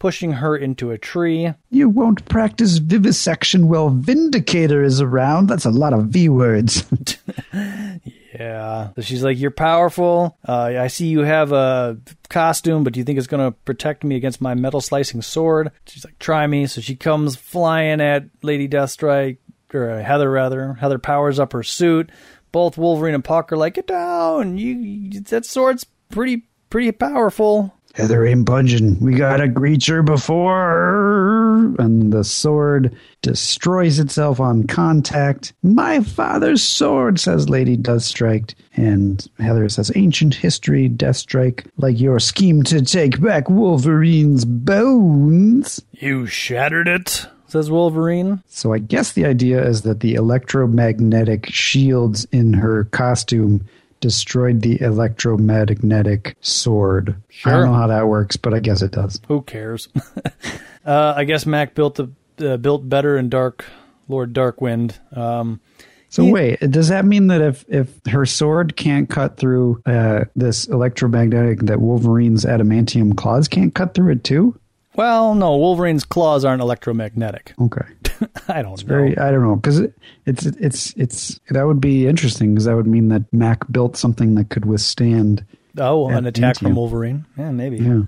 [0.05, 1.51] pushing her into a tree.
[1.71, 5.47] You won't practice vivisection while Vindicator is around.
[5.47, 6.85] That's a lot of V words.
[7.55, 8.91] yeah.
[8.97, 10.37] So she's like, You're powerful.
[10.47, 11.97] Uh, I see you have a
[12.29, 15.71] costume, but do you think it's going to protect me against my metal slicing sword?
[15.87, 16.67] She's like, Try me.
[16.67, 19.39] So she comes flying at Lady Deathstrike,
[19.73, 20.75] or uh, Heather rather.
[20.75, 22.11] Heather powers up her suit.
[22.53, 24.59] Both Wolverine and Puck are like, Get down.
[24.59, 27.75] You, that sword's pretty, pretty powerful.
[27.95, 28.99] Heather ain't budging.
[28.99, 31.73] We got a creature before.
[31.79, 35.53] And the sword destroys itself on contact.
[35.63, 38.55] My father's sword, says Lady Deathstrike.
[38.77, 45.81] And Heather says, Ancient history, Deathstrike, like your scheme to take back Wolverine's bones.
[45.93, 48.43] You shattered it, says Wolverine.
[48.49, 53.65] So I guess the idea is that the electromagnetic shields in her costume
[54.05, 57.17] destroyed the electromagnetic sword.
[57.31, 57.51] Sure.
[57.51, 59.19] I don't know how that works, but I guess it does.
[59.29, 59.89] Who cares?
[60.85, 62.11] uh, I guess Mac built the
[62.47, 63.65] uh, built better in Dark
[64.07, 64.99] Lord Darkwind.
[65.17, 65.63] Um,
[66.11, 70.27] so he, wait, does that mean that if if her sword can't cut through uh,
[70.37, 74.61] this electromagnetic, that Wolverine's adamantium claws can't cut through it too?
[74.97, 77.55] Well, no, Wolverine's claws aren't electromagnetic.
[77.61, 77.85] Okay.
[78.49, 78.87] I don't know.
[78.87, 79.95] Very, I don't know, because it,
[80.27, 84.35] it's it's it's that would be interesting because that would mean that Mac built something
[84.37, 85.45] that could withstand.
[85.79, 86.75] oh, an attack from.
[86.77, 87.27] Wolverine.
[87.37, 87.79] Yeah, maybe.
[87.79, 88.03] Yeah.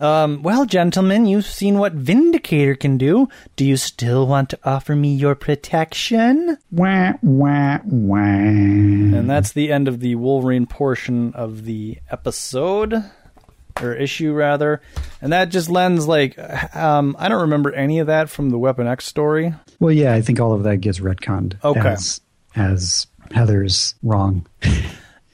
[0.00, 3.28] Um, well, gentlemen, you've seen what Vindicator can do.
[3.56, 6.58] Do you still want to offer me your protection?
[6.70, 8.18] Wah wah wah.
[8.18, 13.04] And that's the end of the Wolverine portion of the episode.
[13.80, 14.80] Or issue, rather.
[15.20, 16.38] And that just lends, like,
[16.76, 19.52] um, I don't remember any of that from the Weapon X story.
[19.80, 21.62] Well, yeah, I think all of that gets retconned.
[21.64, 21.80] Okay.
[21.80, 22.20] As,
[22.54, 24.46] as Heather's wrong.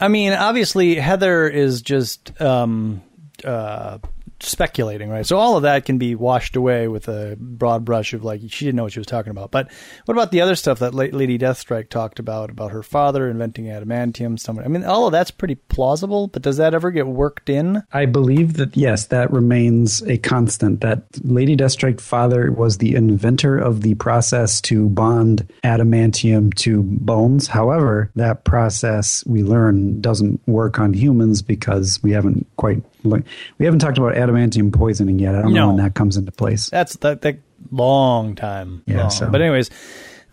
[0.01, 3.03] I mean, obviously, Heather is just um,
[3.45, 3.99] uh,
[4.43, 5.27] speculating, right?
[5.27, 8.65] So all of that can be washed away with a broad brush of like she
[8.65, 9.51] didn't know what she was talking about.
[9.51, 9.71] But
[10.07, 13.67] what about the other stuff that La- Lady Deathstrike talked about about her father inventing
[13.67, 14.39] adamantium?
[14.39, 16.29] Someone, I mean, all of that's pretty plausible.
[16.29, 17.83] But does that ever get worked in?
[17.93, 20.81] I believe that yes, that remains a constant.
[20.81, 27.47] That Lady Deathstrike father was the inventor of the process to bond adamantium to bones.
[27.47, 33.81] However, that process we learn doesn't work on humans because we haven't quite we haven't
[33.81, 34.30] talked about adamantium
[34.73, 35.35] poisoning yet.
[35.35, 35.61] I don't No.
[35.63, 36.69] know when that comes into place.
[36.71, 37.39] That's that that
[37.71, 38.83] long time.
[38.87, 39.11] Yeah, long.
[39.11, 39.71] so- But anyways,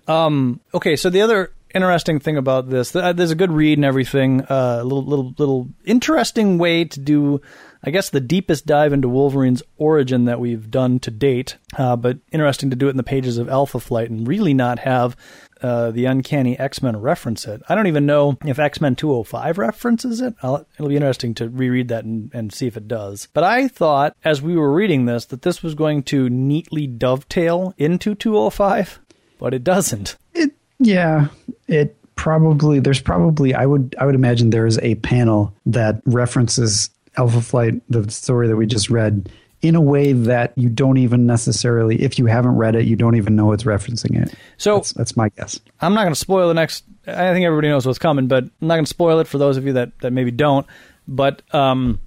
[0.08, 0.96] um, okay.
[0.96, 4.42] So the other interesting thing about this, th- there's a good read and everything.
[4.42, 7.42] Uh, a little little little interesting way to do,
[7.84, 11.58] I guess, the deepest dive into Wolverine's origin that we've done to date.
[11.78, 14.80] Uh, but interesting to do it in the pages of Alpha Flight and really not
[14.80, 15.16] have.
[15.62, 17.62] Uh, the uncanny X-Men reference it.
[17.68, 20.36] I don't even know if X-Men 205 references it.
[20.44, 23.28] I'll, it'll be interesting to reread that and, and see if it does.
[23.34, 27.74] But I thought, as we were reading this, that this was going to neatly dovetail
[27.78, 29.00] into 205,
[29.40, 30.18] but it doesn't.
[30.34, 31.28] It yeah,
[31.68, 36.90] it probably there's probably I would I would imagine there is a panel that references
[37.16, 39.30] Alpha Flight, the story that we just read,
[39.62, 43.16] in a way that you don't even necessarily, if you haven't read it, you don't
[43.16, 44.34] even know it's referencing it.
[44.58, 45.60] So That's, that's my guess.
[45.82, 46.84] I'm not going to spoil the next.
[47.08, 49.58] I think everybody knows what's coming, but I'm not going to spoil it for those
[49.58, 50.68] of you that, that maybe don't.
[51.08, 52.00] But um,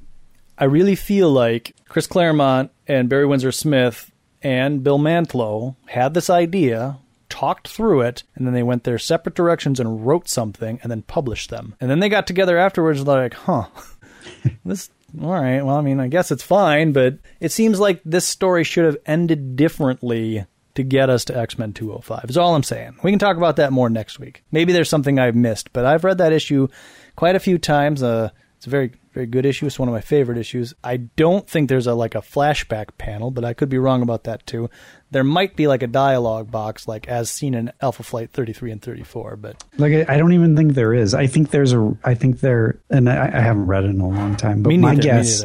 [0.59, 6.31] I really feel like Chris Claremont and Barry Windsor Smith and Bill Mantlo had this
[6.31, 6.99] idea,
[7.29, 11.03] talked through it, and then they went their separate directions and wrote something and then
[11.03, 11.75] published them.
[11.81, 13.67] And then they got together afterwards and they're like, huh,
[14.65, 14.91] this.
[15.21, 15.63] All right.
[15.63, 18.99] Well, I mean, I guess it's fine, but it seems like this story should have
[19.07, 22.31] ended differently to get us to X Men 205.
[22.31, 22.99] Is all I'm saying.
[23.03, 24.45] We can talk about that more next week.
[24.53, 26.69] Maybe there's something I've missed, but I've read that issue
[27.17, 28.03] quite a few times.
[28.03, 29.67] Uh, it's a very very good issue.
[29.67, 30.75] It's one of my favorite issues.
[30.85, 34.25] I don't think there's a like a flashback panel, but I could be wrong about
[34.25, 34.71] that too.
[35.11, 38.83] There might be like a dialogue box, like as seen in Alpha Flight 33 and
[38.83, 41.15] 34, but Like I, don't even think there is.
[41.15, 41.97] I think there's a.
[42.05, 44.63] I think there, and I, I haven't read it in a long time.
[44.63, 45.01] But me my neither.
[45.01, 45.45] me guess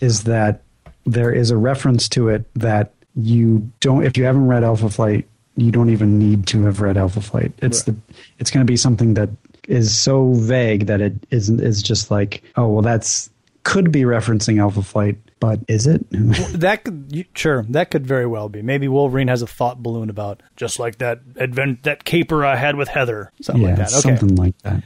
[0.00, 0.62] is that
[1.04, 4.04] there is a reference to it that you don't.
[4.04, 5.26] If you haven't read Alpha Flight,
[5.56, 7.52] you don't even need to have read Alpha Flight.
[7.58, 7.96] It's the.
[8.38, 9.30] It's going to be something that
[9.68, 11.60] is so vague that it isn't.
[11.60, 13.30] Is just like, oh well, that's
[13.64, 16.04] could be referencing Alpha Flight, but is it?
[16.52, 18.62] That could sure that could very well be.
[18.62, 22.76] Maybe Wolverine has a thought balloon about just like that advent that caper I had
[22.76, 23.88] with Heather, something yeah, like that.
[23.88, 24.16] Okay.
[24.16, 24.82] something like that.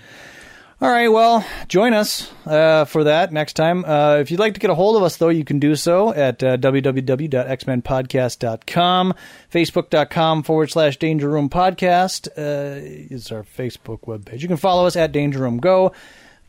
[0.78, 3.82] All right, well, join us uh, for that next time.
[3.86, 6.12] Uh, if you'd like to get a hold of us, though, you can do so
[6.12, 9.14] at uh, www.xmenpodcast.com,
[9.50, 14.42] facebook.com forward slash Danger Room Podcast uh, is our Facebook webpage.
[14.42, 15.92] You can follow us at Danger Room Go.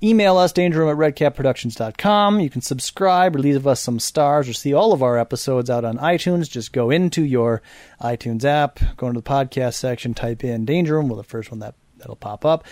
[0.04, 2.40] Email us, dangerroom at redcapproductions.com.
[2.42, 5.86] You can subscribe or leave us some stars or see all of our episodes out
[5.86, 6.50] on iTunes.
[6.50, 7.62] Just go into your
[8.02, 11.08] iTunes app, go into the podcast section, type in Danger Room.
[11.08, 12.66] Well, the first one that, that'll pop up.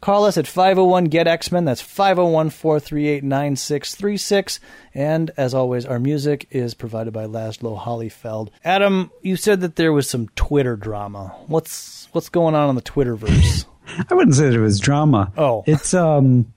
[0.00, 1.64] Call us at 501 Get X Men.
[1.64, 4.60] That's 501 438 9636.
[4.94, 8.50] And as always, our music is provided by Laszlo Hollyfeld.
[8.64, 11.34] Adam, you said that there was some Twitter drama.
[11.46, 13.66] What's what's going on on the Twitterverse?
[14.10, 15.32] I wouldn't say that it was drama.
[15.36, 15.64] Oh.
[15.66, 16.52] it's um,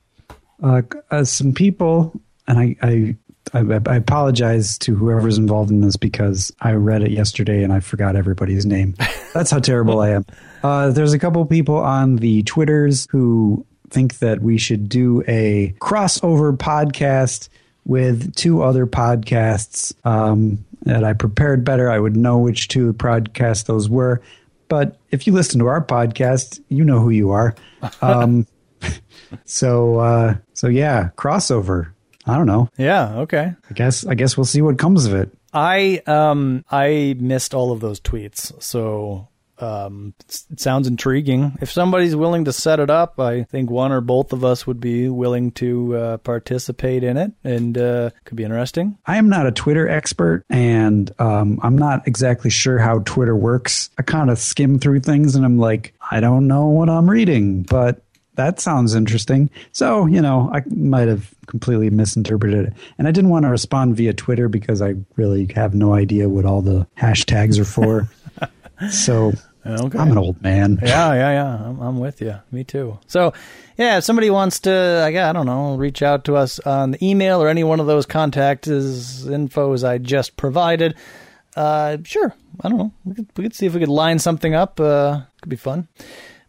[0.61, 2.13] uh, uh, some people,
[2.47, 3.15] and I, I,
[3.53, 7.79] I, I apologize to whoever's involved in this because I read it yesterday and I
[7.79, 8.95] forgot everybody's name.
[9.33, 10.25] That's how terrible I am.
[10.63, 15.75] Uh, there's a couple people on the Twitters who think that we should do a
[15.79, 17.49] crossover podcast
[17.85, 21.89] with two other podcasts um, that I prepared better.
[21.89, 24.21] I would know which two podcasts those were.
[24.67, 27.55] But if you listen to our podcast, you know who you are.
[28.01, 28.45] Um,
[29.45, 31.93] so, uh, so yeah, crossover.
[32.31, 32.69] I don't know.
[32.77, 33.53] yeah, okay.
[33.69, 35.29] I guess I guess we'll see what comes of it.
[35.53, 39.27] I um I missed all of those tweets, so
[39.59, 40.15] Um,
[40.49, 41.55] it sounds intriguing.
[41.61, 44.79] If somebody's willing to set it up, I think one or both of us would
[44.79, 48.97] be willing to uh, participate in it, and uh, could be interesting.
[49.05, 53.91] I am not a Twitter expert, and um, I'm not exactly sure how Twitter works.
[53.99, 57.61] I kind of skim through things, and I'm like, I don't know what I'm reading,
[57.61, 58.01] but
[58.35, 59.49] that sounds interesting.
[59.71, 62.73] So, you know, I might have completely misinterpreted it.
[62.97, 66.45] And I didn't want to respond via Twitter because I really have no idea what
[66.45, 68.09] all the hashtags are for.
[68.89, 69.33] so,
[69.65, 69.99] okay.
[69.99, 70.79] I'm an old man.
[70.81, 71.67] Yeah, yeah, yeah.
[71.67, 72.35] I'm, I'm, with you.
[72.51, 72.97] Me too.
[73.07, 73.33] So,
[73.77, 74.71] yeah, if somebody wants to,
[75.05, 77.87] I, I don't know, reach out to us on the email or any one of
[77.87, 80.95] those contact infos I just provided,
[81.55, 82.33] uh, sure.
[82.61, 82.91] I don't know.
[83.03, 84.79] We could, we could see if we could line something up.
[84.79, 85.87] Uh, could be fun.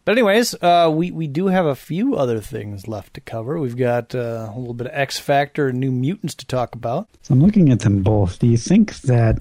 [0.05, 3.59] But anyways, uh, we we do have a few other things left to cover.
[3.59, 7.09] We've got uh, a little bit of X Factor and New Mutants to talk about.
[7.23, 8.41] So I'm looking at them both.
[8.41, 9.41] Do you think that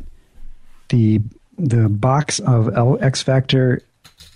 [0.90, 1.20] the
[1.58, 3.82] the box of L- X Factor,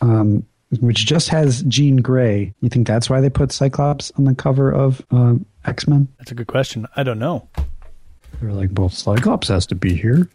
[0.01, 0.43] um,
[0.79, 4.71] which just has Jean Grey, you think that's why they put Cyclops on the cover
[4.71, 6.07] of uh, X Men?
[6.17, 6.87] That's a good question.
[6.95, 7.47] I don't know.
[8.41, 10.27] They're like, well, Cyclops has to be here.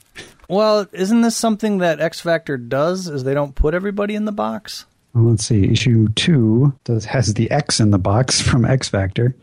[0.49, 3.09] Well, isn't this something that X Factor does?
[3.09, 4.87] Is they don't put everybody in the box?
[5.15, 5.71] Let's see.
[5.71, 9.35] Issue two does has the X in the box from X Factor.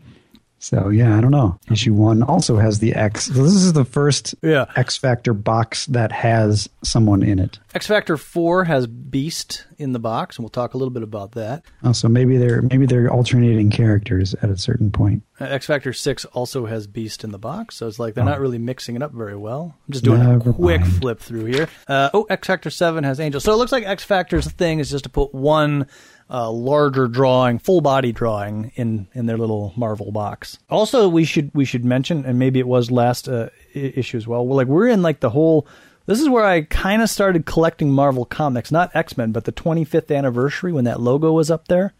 [0.58, 1.58] So yeah, I don't know.
[1.70, 3.26] Issue one also has the X.
[3.26, 4.66] So this is the first yeah.
[4.76, 7.58] X Factor box that has someone in it.
[7.74, 11.32] X Factor four has Beast in the box, and we'll talk a little bit about
[11.32, 11.64] that.
[11.84, 15.22] Oh, so maybe they're maybe they're alternating characters at a certain point.
[15.40, 18.28] Uh, X Factor six also has Beast in the box, so it's like they're oh.
[18.28, 19.76] not really mixing it up very well.
[19.86, 20.96] I'm just doing Never a quick mind.
[20.96, 21.68] flip through here.
[21.86, 23.40] Uh, oh, X Factor seven has Angel.
[23.40, 25.86] So it looks like X Factor's thing is just to put one
[26.30, 30.58] uh, larger drawing, full body drawing in in their little Marvel box.
[30.68, 34.46] Also, we should we should mention, and maybe it was last uh, issue as well.
[34.46, 35.66] We're like we're in like the whole.
[36.06, 39.52] This is where I kind of started collecting Marvel comics, not X Men, but the
[39.52, 41.92] 25th anniversary when that logo was up there.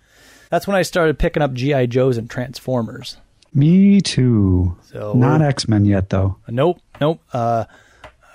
[0.51, 3.19] That's when I started picking up GI Joes and Transformers.
[3.53, 4.77] Me too.
[4.83, 6.37] So not X Men yet, though.
[6.49, 7.21] Nope, nope.
[7.33, 7.65] Uh,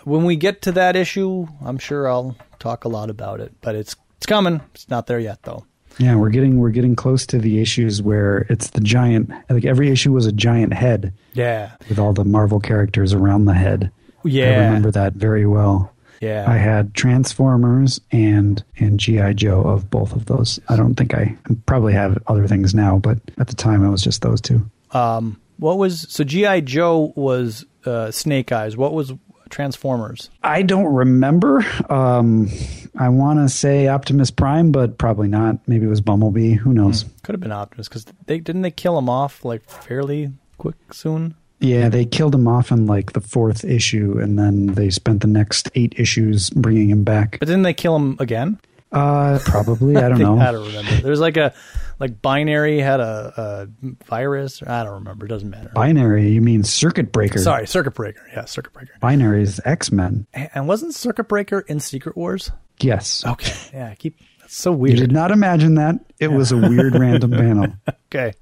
[0.04, 3.54] when we get to that issue, I'm sure I'll talk a lot about it.
[3.62, 4.62] But it's it's coming.
[4.74, 5.66] It's not there yet, though.
[6.00, 9.90] Yeah, we're getting we're getting close to the issues where it's the giant like every
[9.90, 11.14] issue was a giant head.
[11.34, 11.72] Yeah.
[11.90, 13.92] With all the Marvel characters around the head.
[14.24, 14.46] Yeah.
[14.46, 15.94] I remember that very well.
[16.22, 16.46] Yeah.
[16.48, 20.60] I had Transformers and and GI Joe of both of those.
[20.70, 23.90] I don't think I, I probably have other things now, but at the time it
[23.90, 24.70] was just those two.
[24.92, 28.78] Um what was so GI Joe was uh, Snake Eyes.
[28.78, 29.14] What was
[29.54, 30.30] Transformers?
[30.42, 31.64] I don't remember.
[31.90, 32.50] Um,
[32.98, 35.60] I want to say Optimus Prime, but probably not.
[35.68, 36.54] Maybe it was Bumblebee.
[36.54, 37.04] Who knows?
[37.04, 37.10] Hmm.
[37.22, 41.36] Could have been Optimus because they didn't they kill him off like fairly quick soon.
[41.60, 45.28] Yeah, they killed him off in like the fourth issue, and then they spent the
[45.28, 47.38] next eight issues bringing him back.
[47.40, 48.60] But didn't they kill him again?
[48.94, 49.98] Uh, probably.
[49.98, 50.40] I don't know.
[50.40, 50.92] I don't remember.
[51.02, 51.54] There's like a
[52.00, 54.62] like binary had a, a virus.
[54.66, 55.26] I don't remember.
[55.26, 55.72] It doesn't matter.
[55.74, 56.30] Binary?
[56.30, 57.40] You mean Circuit Breaker?
[57.40, 58.22] Sorry, Circuit Breaker.
[58.32, 58.94] Yeah, Circuit Breaker.
[59.00, 60.28] Binary is X Men.
[60.34, 62.52] And wasn't Circuit Breaker in Secret Wars?
[62.80, 63.26] Yes.
[63.26, 63.54] Okay.
[63.74, 63.90] Yeah.
[63.90, 64.18] I keep.
[64.40, 65.00] That's so weird.
[65.00, 65.96] You did not imagine that.
[66.20, 67.68] It was a weird random panel.
[68.08, 68.34] Okay.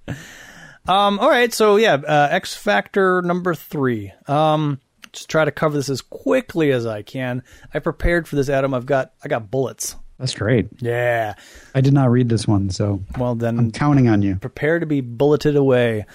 [0.87, 1.19] Um.
[1.19, 1.53] All right.
[1.53, 4.13] So yeah, uh, X Factor number three.
[4.27, 4.79] Um
[5.13, 7.43] just try to cover this as quickly as I can.
[7.73, 8.73] I prepared for this, Adam.
[8.73, 9.95] I've got I got bullets.
[10.22, 10.67] That's great.
[10.78, 11.34] Yeah.
[11.74, 14.36] I did not read this one, so well then I'm counting on you.
[14.36, 16.05] Prepare to be bulleted away.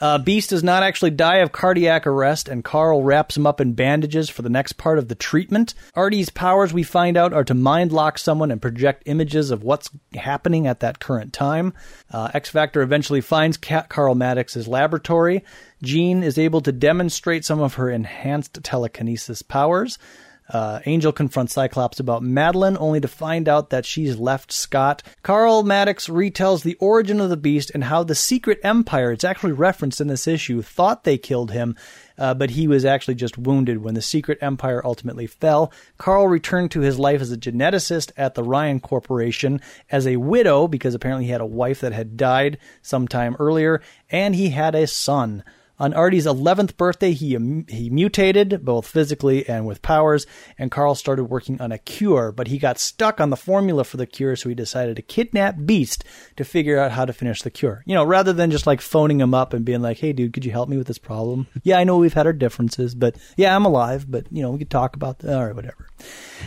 [0.00, 3.74] Uh, Beast does not actually die of cardiac arrest, and Carl wraps him up in
[3.74, 5.74] bandages for the next part of the treatment.
[5.94, 9.90] Artie's powers, we find out, are to mind lock someone and project images of what's
[10.16, 11.72] happening at that current time.
[12.10, 15.44] Uh, X Factor eventually finds Carl Maddicks's laboratory.
[15.84, 20.00] Jean is able to demonstrate some of her enhanced telekinesis powers.
[20.52, 25.02] Uh, Angel confronts Cyclops about Madeline, only to find out that she's left Scott.
[25.22, 29.52] Carl Maddicks retells the origin of the beast and how the secret empire, it's actually
[29.52, 31.74] referenced in this issue, thought they killed him,
[32.18, 35.72] uh, but he was actually just wounded when the secret empire ultimately fell.
[35.96, 39.58] Carl returned to his life as a geneticist at the Ryan Corporation
[39.90, 43.80] as a widow because apparently he had a wife that had died sometime earlier,
[44.10, 45.42] and he had a son.
[45.78, 47.30] On Artie's 11th birthday, he,
[47.68, 50.26] he mutated, both physically and with powers,
[50.58, 53.96] and Carl started working on a cure, but he got stuck on the formula for
[53.96, 56.04] the cure, so he decided to kidnap Beast
[56.36, 57.82] to figure out how to finish the cure.
[57.86, 60.44] You know, rather than just like phoning him up and being like, hey, dude, could
[60.44, 61.48] you help me with this problem?
[61.64, 64.58] Yeah, I know we've had our differences, but yeah, I'm alive, but, you know, we
[64.58, 65.88] could talk about that, or whatever.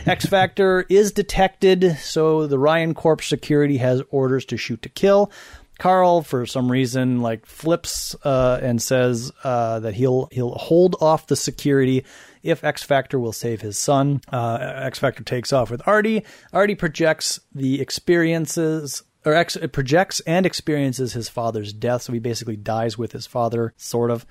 [0.06, 5.32] X Factor is detected, so the Ryan Corp security has orders to shoot to kill.
[5.78, 11.28] Carl, for some reason, like flips uh, and says uh, that he'll he'll hold off
[11.28, 12.06] the security
[12.44, 14.22] if X Factor will save his son.
[14.32, 16.24] Uh, X Factor takes off with Artie.
[16.54, 22.20] Artie projects the experiences or X it projects and experiences his father's death, so he
[22.20, 24.26] basically dies with his father, sort of.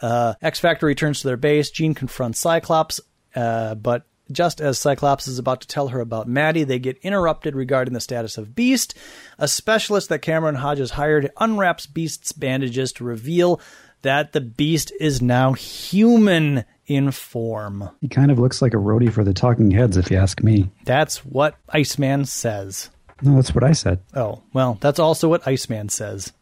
[0.00, 1.70] Uh, X Factor returns to their base.
[1.70, 3.00] Jean confronts Cyclops,
[3.34, 7.54] uh, but just as Cyclops is about to tell her about Maddie, they get interrupted
[7.54, 8.94] regarding the status of Beast.
[9.38, 13.60] A specialist that Cameron Hodges hired unwraps Beast's bandages to reveal
[14.02, 17.90] that the Beast is now human in form.
[18.00, 20.70] He kind of looks like a roadie for the Talking Heads, if you ask me.
[20.84, 22.90] That's what Iceman says.
[23.22, 24.00] No, that's what I said.
[24.14, 26.32] Oh, well, that's also what Iceman says.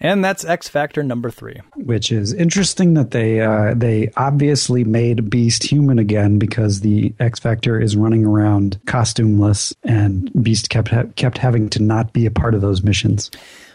[0.00, 1.60] and that's X Factor number three.
[1.76, 7.38] Which is interesting that they uh, they obviously made Beast human again because the X
[7.38, 12.30] Factor is running around costumeless, and Beast kept ha- kept having to not be a
[12.30, 13.30] part of those missions.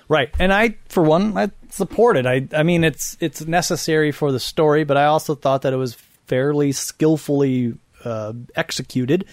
[0.08, 2.28] Right, and I, for one, I support it.
[2.28, 5.78] I, I mean, it's it's necessary for the story, but I also thought that it
[5.78, 5.96] was
[6.28, 9.26] fairly skillfully uh, executed.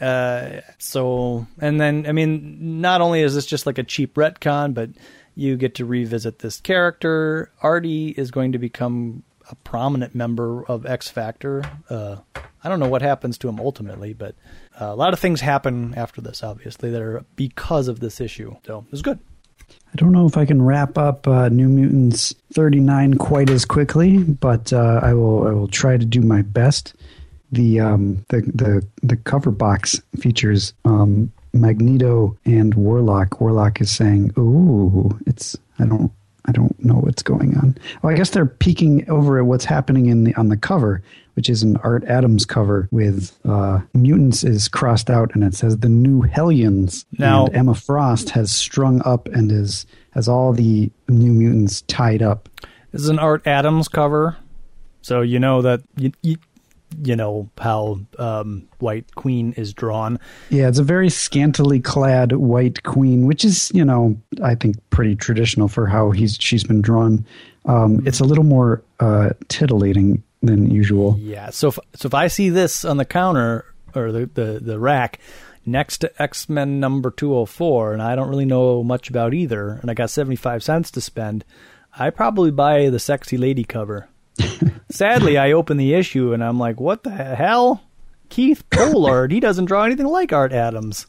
[0.00, 4.72] Uh, so, and then, I mean, not only is this just like a cheap retcon,
[4.72, 4.90] but
[5.34, 7.50] you get to revisit this character.
[7.62, 11.62] Artie is going to become a prominent member of X Factor.
[11.88, 12.16] Uh,
[12.62, 14.34] I don't know what happens to him ultimately, but
[14.80, 18.56] uh, a lot of things happen after this, obviously, that are because of this issue.
[18.66, 19.18] So it was good.
[19.92, 24.18] I don't know if I can wrap up uh, New Mutants 39 quite as quickly,
[24.18, 25.46] but uh, I will.
[25.46, 26.94] I will try to do my best.
[27.52, 33.40] The um, the the the cover box features um, Magneto and Warlock.
[33.40, 36.12] Warlock is saying, "Ooh, it's I don't
[36.46, 40.06] I don't know what's going on." Oh, I guess they're peeking over at what's happening
[40.06, 41.02] in the on the cover,
[41.34, 45.78] which is an Art Adams cover with uh, mutants is crossed out and it says
[45.78, 47.04] the New Hellions.
[47.18, 52.22] Now- and Emma Frost has strung up and is has all the New Mutants tied
[52.22, 52.48] up.
[52.92, 54.36] This is an Art Adams cover,
[55.02, 56.36] so you know that you you,
[57.02, 60.18] you know how um, White Queen is drawn.
[60.50, 65.16] Yeah, it's a very scantily clad white queen, which is, you know, I think pretty
[65.16, 67.24] traditional for how he's she's been drawn.
[67.66, 71.16] Um, it's a little more uh, titillating than usual.
[71.18, 71.50] Yeah.
[71.50, 75.18] So if, so if I see this on the counter or the, the, the rack
[75.66, 79.90] next to X Men number 204, and I don't really know much about either, and
[79.90, 81.44] I got 75 cents to spend,
[81.98, 84.08] I probably buy the sexy lady cover.
[84.90, 87.82] Sadly, I open the issue and I'm like, what the hell?
[88.28, 91.06] Keith Pollard, he doesn't draw anything like Art Adams.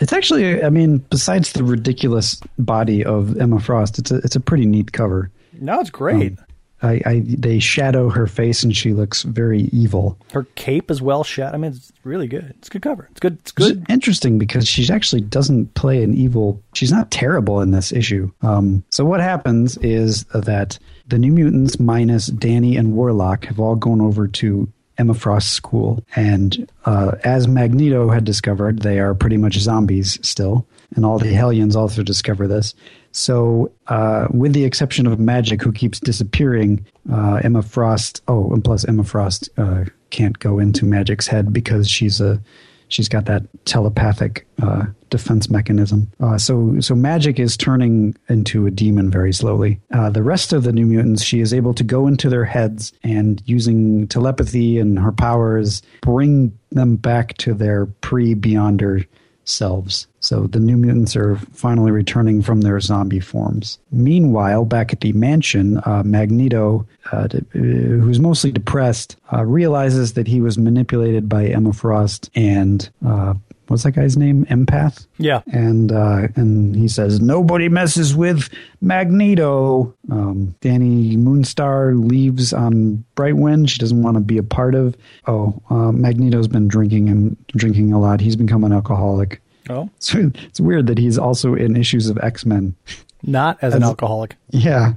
[0.00, 4.40] It's actually, I mean, besides the ridiculous body of Emma Frost, it's a it's a
[4.40, 5.30] pretty neat cover.
[5.58, 6.36] No, it's great.
[6.82, 10.18] I, I they shadow her face and she looks very evil.
[10.32, 11.54] Her cape is well shot.
[11.54, 12.54] I mean, it's really good.
[12.58, 13.08] It's a good cover.
[13.10, 13.38] It's good.
[13.40, 13.82] It's good.
[13.82, 16.62] It's interesting because she actually doesn't play an evil.
[16.74, 18.30] She's not terrible in this issue.
[18.42, 23.76] Um, so what happens is that the New Mutants minus Danny and Warlock have all
[23.76, 29.36] gone over to Emma Frost's school, and uh, as Magneto had discovered, they are pretty
[29.36, 32.74] much zombies still, and all the Hellions also discover this.
[33.12, 38.22] So, uh, with the exception of Magik, who keeps disappearing, uh, Emma Frost.
[38.28, 42.40] Oh, and plus Emma Frost uh, can't go into Magik's head because she's a
[42.88, 46.10] she's got that telepathic uh, defense mechanism.
[46.20, 49.80] Uh, so, so Magik is turning into a demon very slowly.
[49.92, 52.92] Uh, the rest of the New Mutants, she is able to go into their heads
[53.02, 59.06] and using telepathy and her powers, bring them back to their pre-Beyonder
[59.46, 60.06] selves.
[60.20, 63.78] So the New Mutants are finally returning from their zombie forms.
[63.92, 70.14] Meanwhile, back at the mansion, uh, Magneto, uh, d- uh, who's mostly depressed, uh, realizes
[70.14, 73.34] that he was manipulated by Emma Frost and uh,
[73.68, 74.44] what's that guy's name?
[74.46, 75.06] Empath.
[75.18, 75.42] Yeah.
[75.52, 78.48] And uh, and he says nobody messes with
[78.80, 79.94] Magneto.
[80.10, 83.68] Um, Danny Moonstar leaves on Brightwind.
[83.68, 84.96] She doesn't want to be a part of.
[85.26, 88.20] Oh, uh, Magneto's been drinking and drinking a lot.
[88.20, 89.40] He's become an alcoholic.
[89.68, 92.74] Oh, So it's weird that he's also in issues of X Men.
[93.22, 94.36] not as an alcoholic.
[94.50, 94.94] Yeah.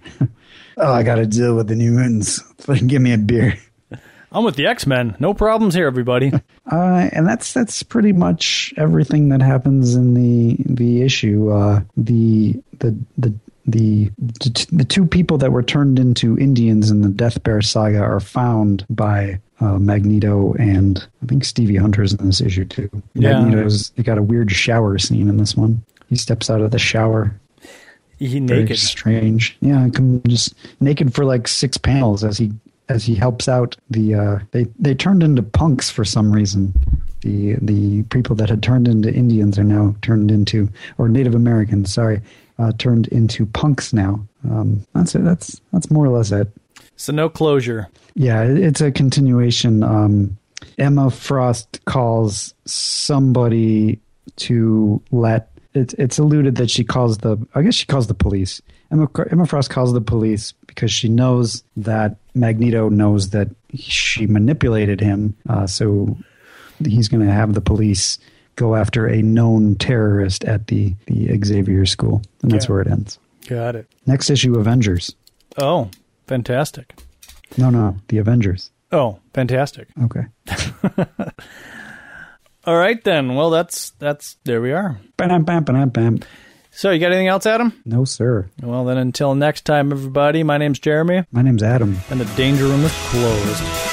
[0.77, 2.39] oh, I got to deal with the New Mutants.
[2.87, 3.57] Give me a beer.
[4.31, 5.15] I'm with the X Men.
[5.19, 6.31] No problems here, everybody.
[6.71, 11.49] Uh, and that's that's pretty much everything that happens in the the issue.
[11.49, 13.33] Uh, the the the
[13.65, 14.11] the
[14.71, 18.85] the two people that were turned into Indians in the Death Bear saga are found
[18.87, 22.87] by uh, Magneto and I think Stevie Hunter's in this issue too.
[23.15, 23.41] Yeah.
[23.41, 25.81] Magneto's he got a weird shower scene in this one.
[26.07, 27.33] He steps out of the shower.
[28.19, 28.77] He Very naked.
[28.77, 29.57] strange.
[29.61, 32.51] Yeah, come just naked for like six panels as he
[32.89, 34.15] as he helps out the.
[34.15, 36.73] Uh, they they turned into punks for some reason.
[37.21, 41.93] The the people that had turned into Indians are now turned into, or Native Americans,
[41.93, 42.21] sorry,
[42.57, 44.25] uh, turned into punks now.
[44.49, 45.23] Um, that's it.
[45.23, 46.47] That's that's more or less it.
[46.95, 47.87] So no closure.
[48.15, 49.83] Yeah, it- it's a continuation.
[49.83, 50.37] Um,
[50.77, 53.99] Emma Frost calls somebody
[54.37, 55.49] to let.
[55.73, 57.37] It's it's alluded that she calls the.
[57.55, 58.61] I guess she calls the police.
[58.91, 64.99] Emma Emma Frost calls the police because she knows that Magneto knows that she manipulated
[64.99, 65.35] him.
[65.47, 66.17] Uh, so
[66.83, 68.17] he's going to have the police
[68.55, 72.71] go after a known terrorist at the the Xavier school, and that's Yeah.
[72.71, 73.19] where it ends.
[73.47, 73.87] Got it.
[74.05, 75.15] Next issue, Avengers.
[75.57, 75.89] Oh,
[76.27, 76.93] fantastic.
[77.57, 78.71] No, no, the Avengers.
[78.91, 79.87] Oh, fantastic.
[80.03, 80.25] Okay.
[82.65, 83.35] All right then.
[83.35, 84.99] Well, that's that's there we are.
[85.17, 86.19] Bam, bam, bam, bam.
[86.79, 87.73] So, you got anything else, Adam?
[87.83, 88.49] No, sir.
[88.63, 90.43] Well, then until next time, everybody.
[90.43, 91.97] My name's Jeremy, My name's Adam.
[92.09, 93.88] and the danger room is closed.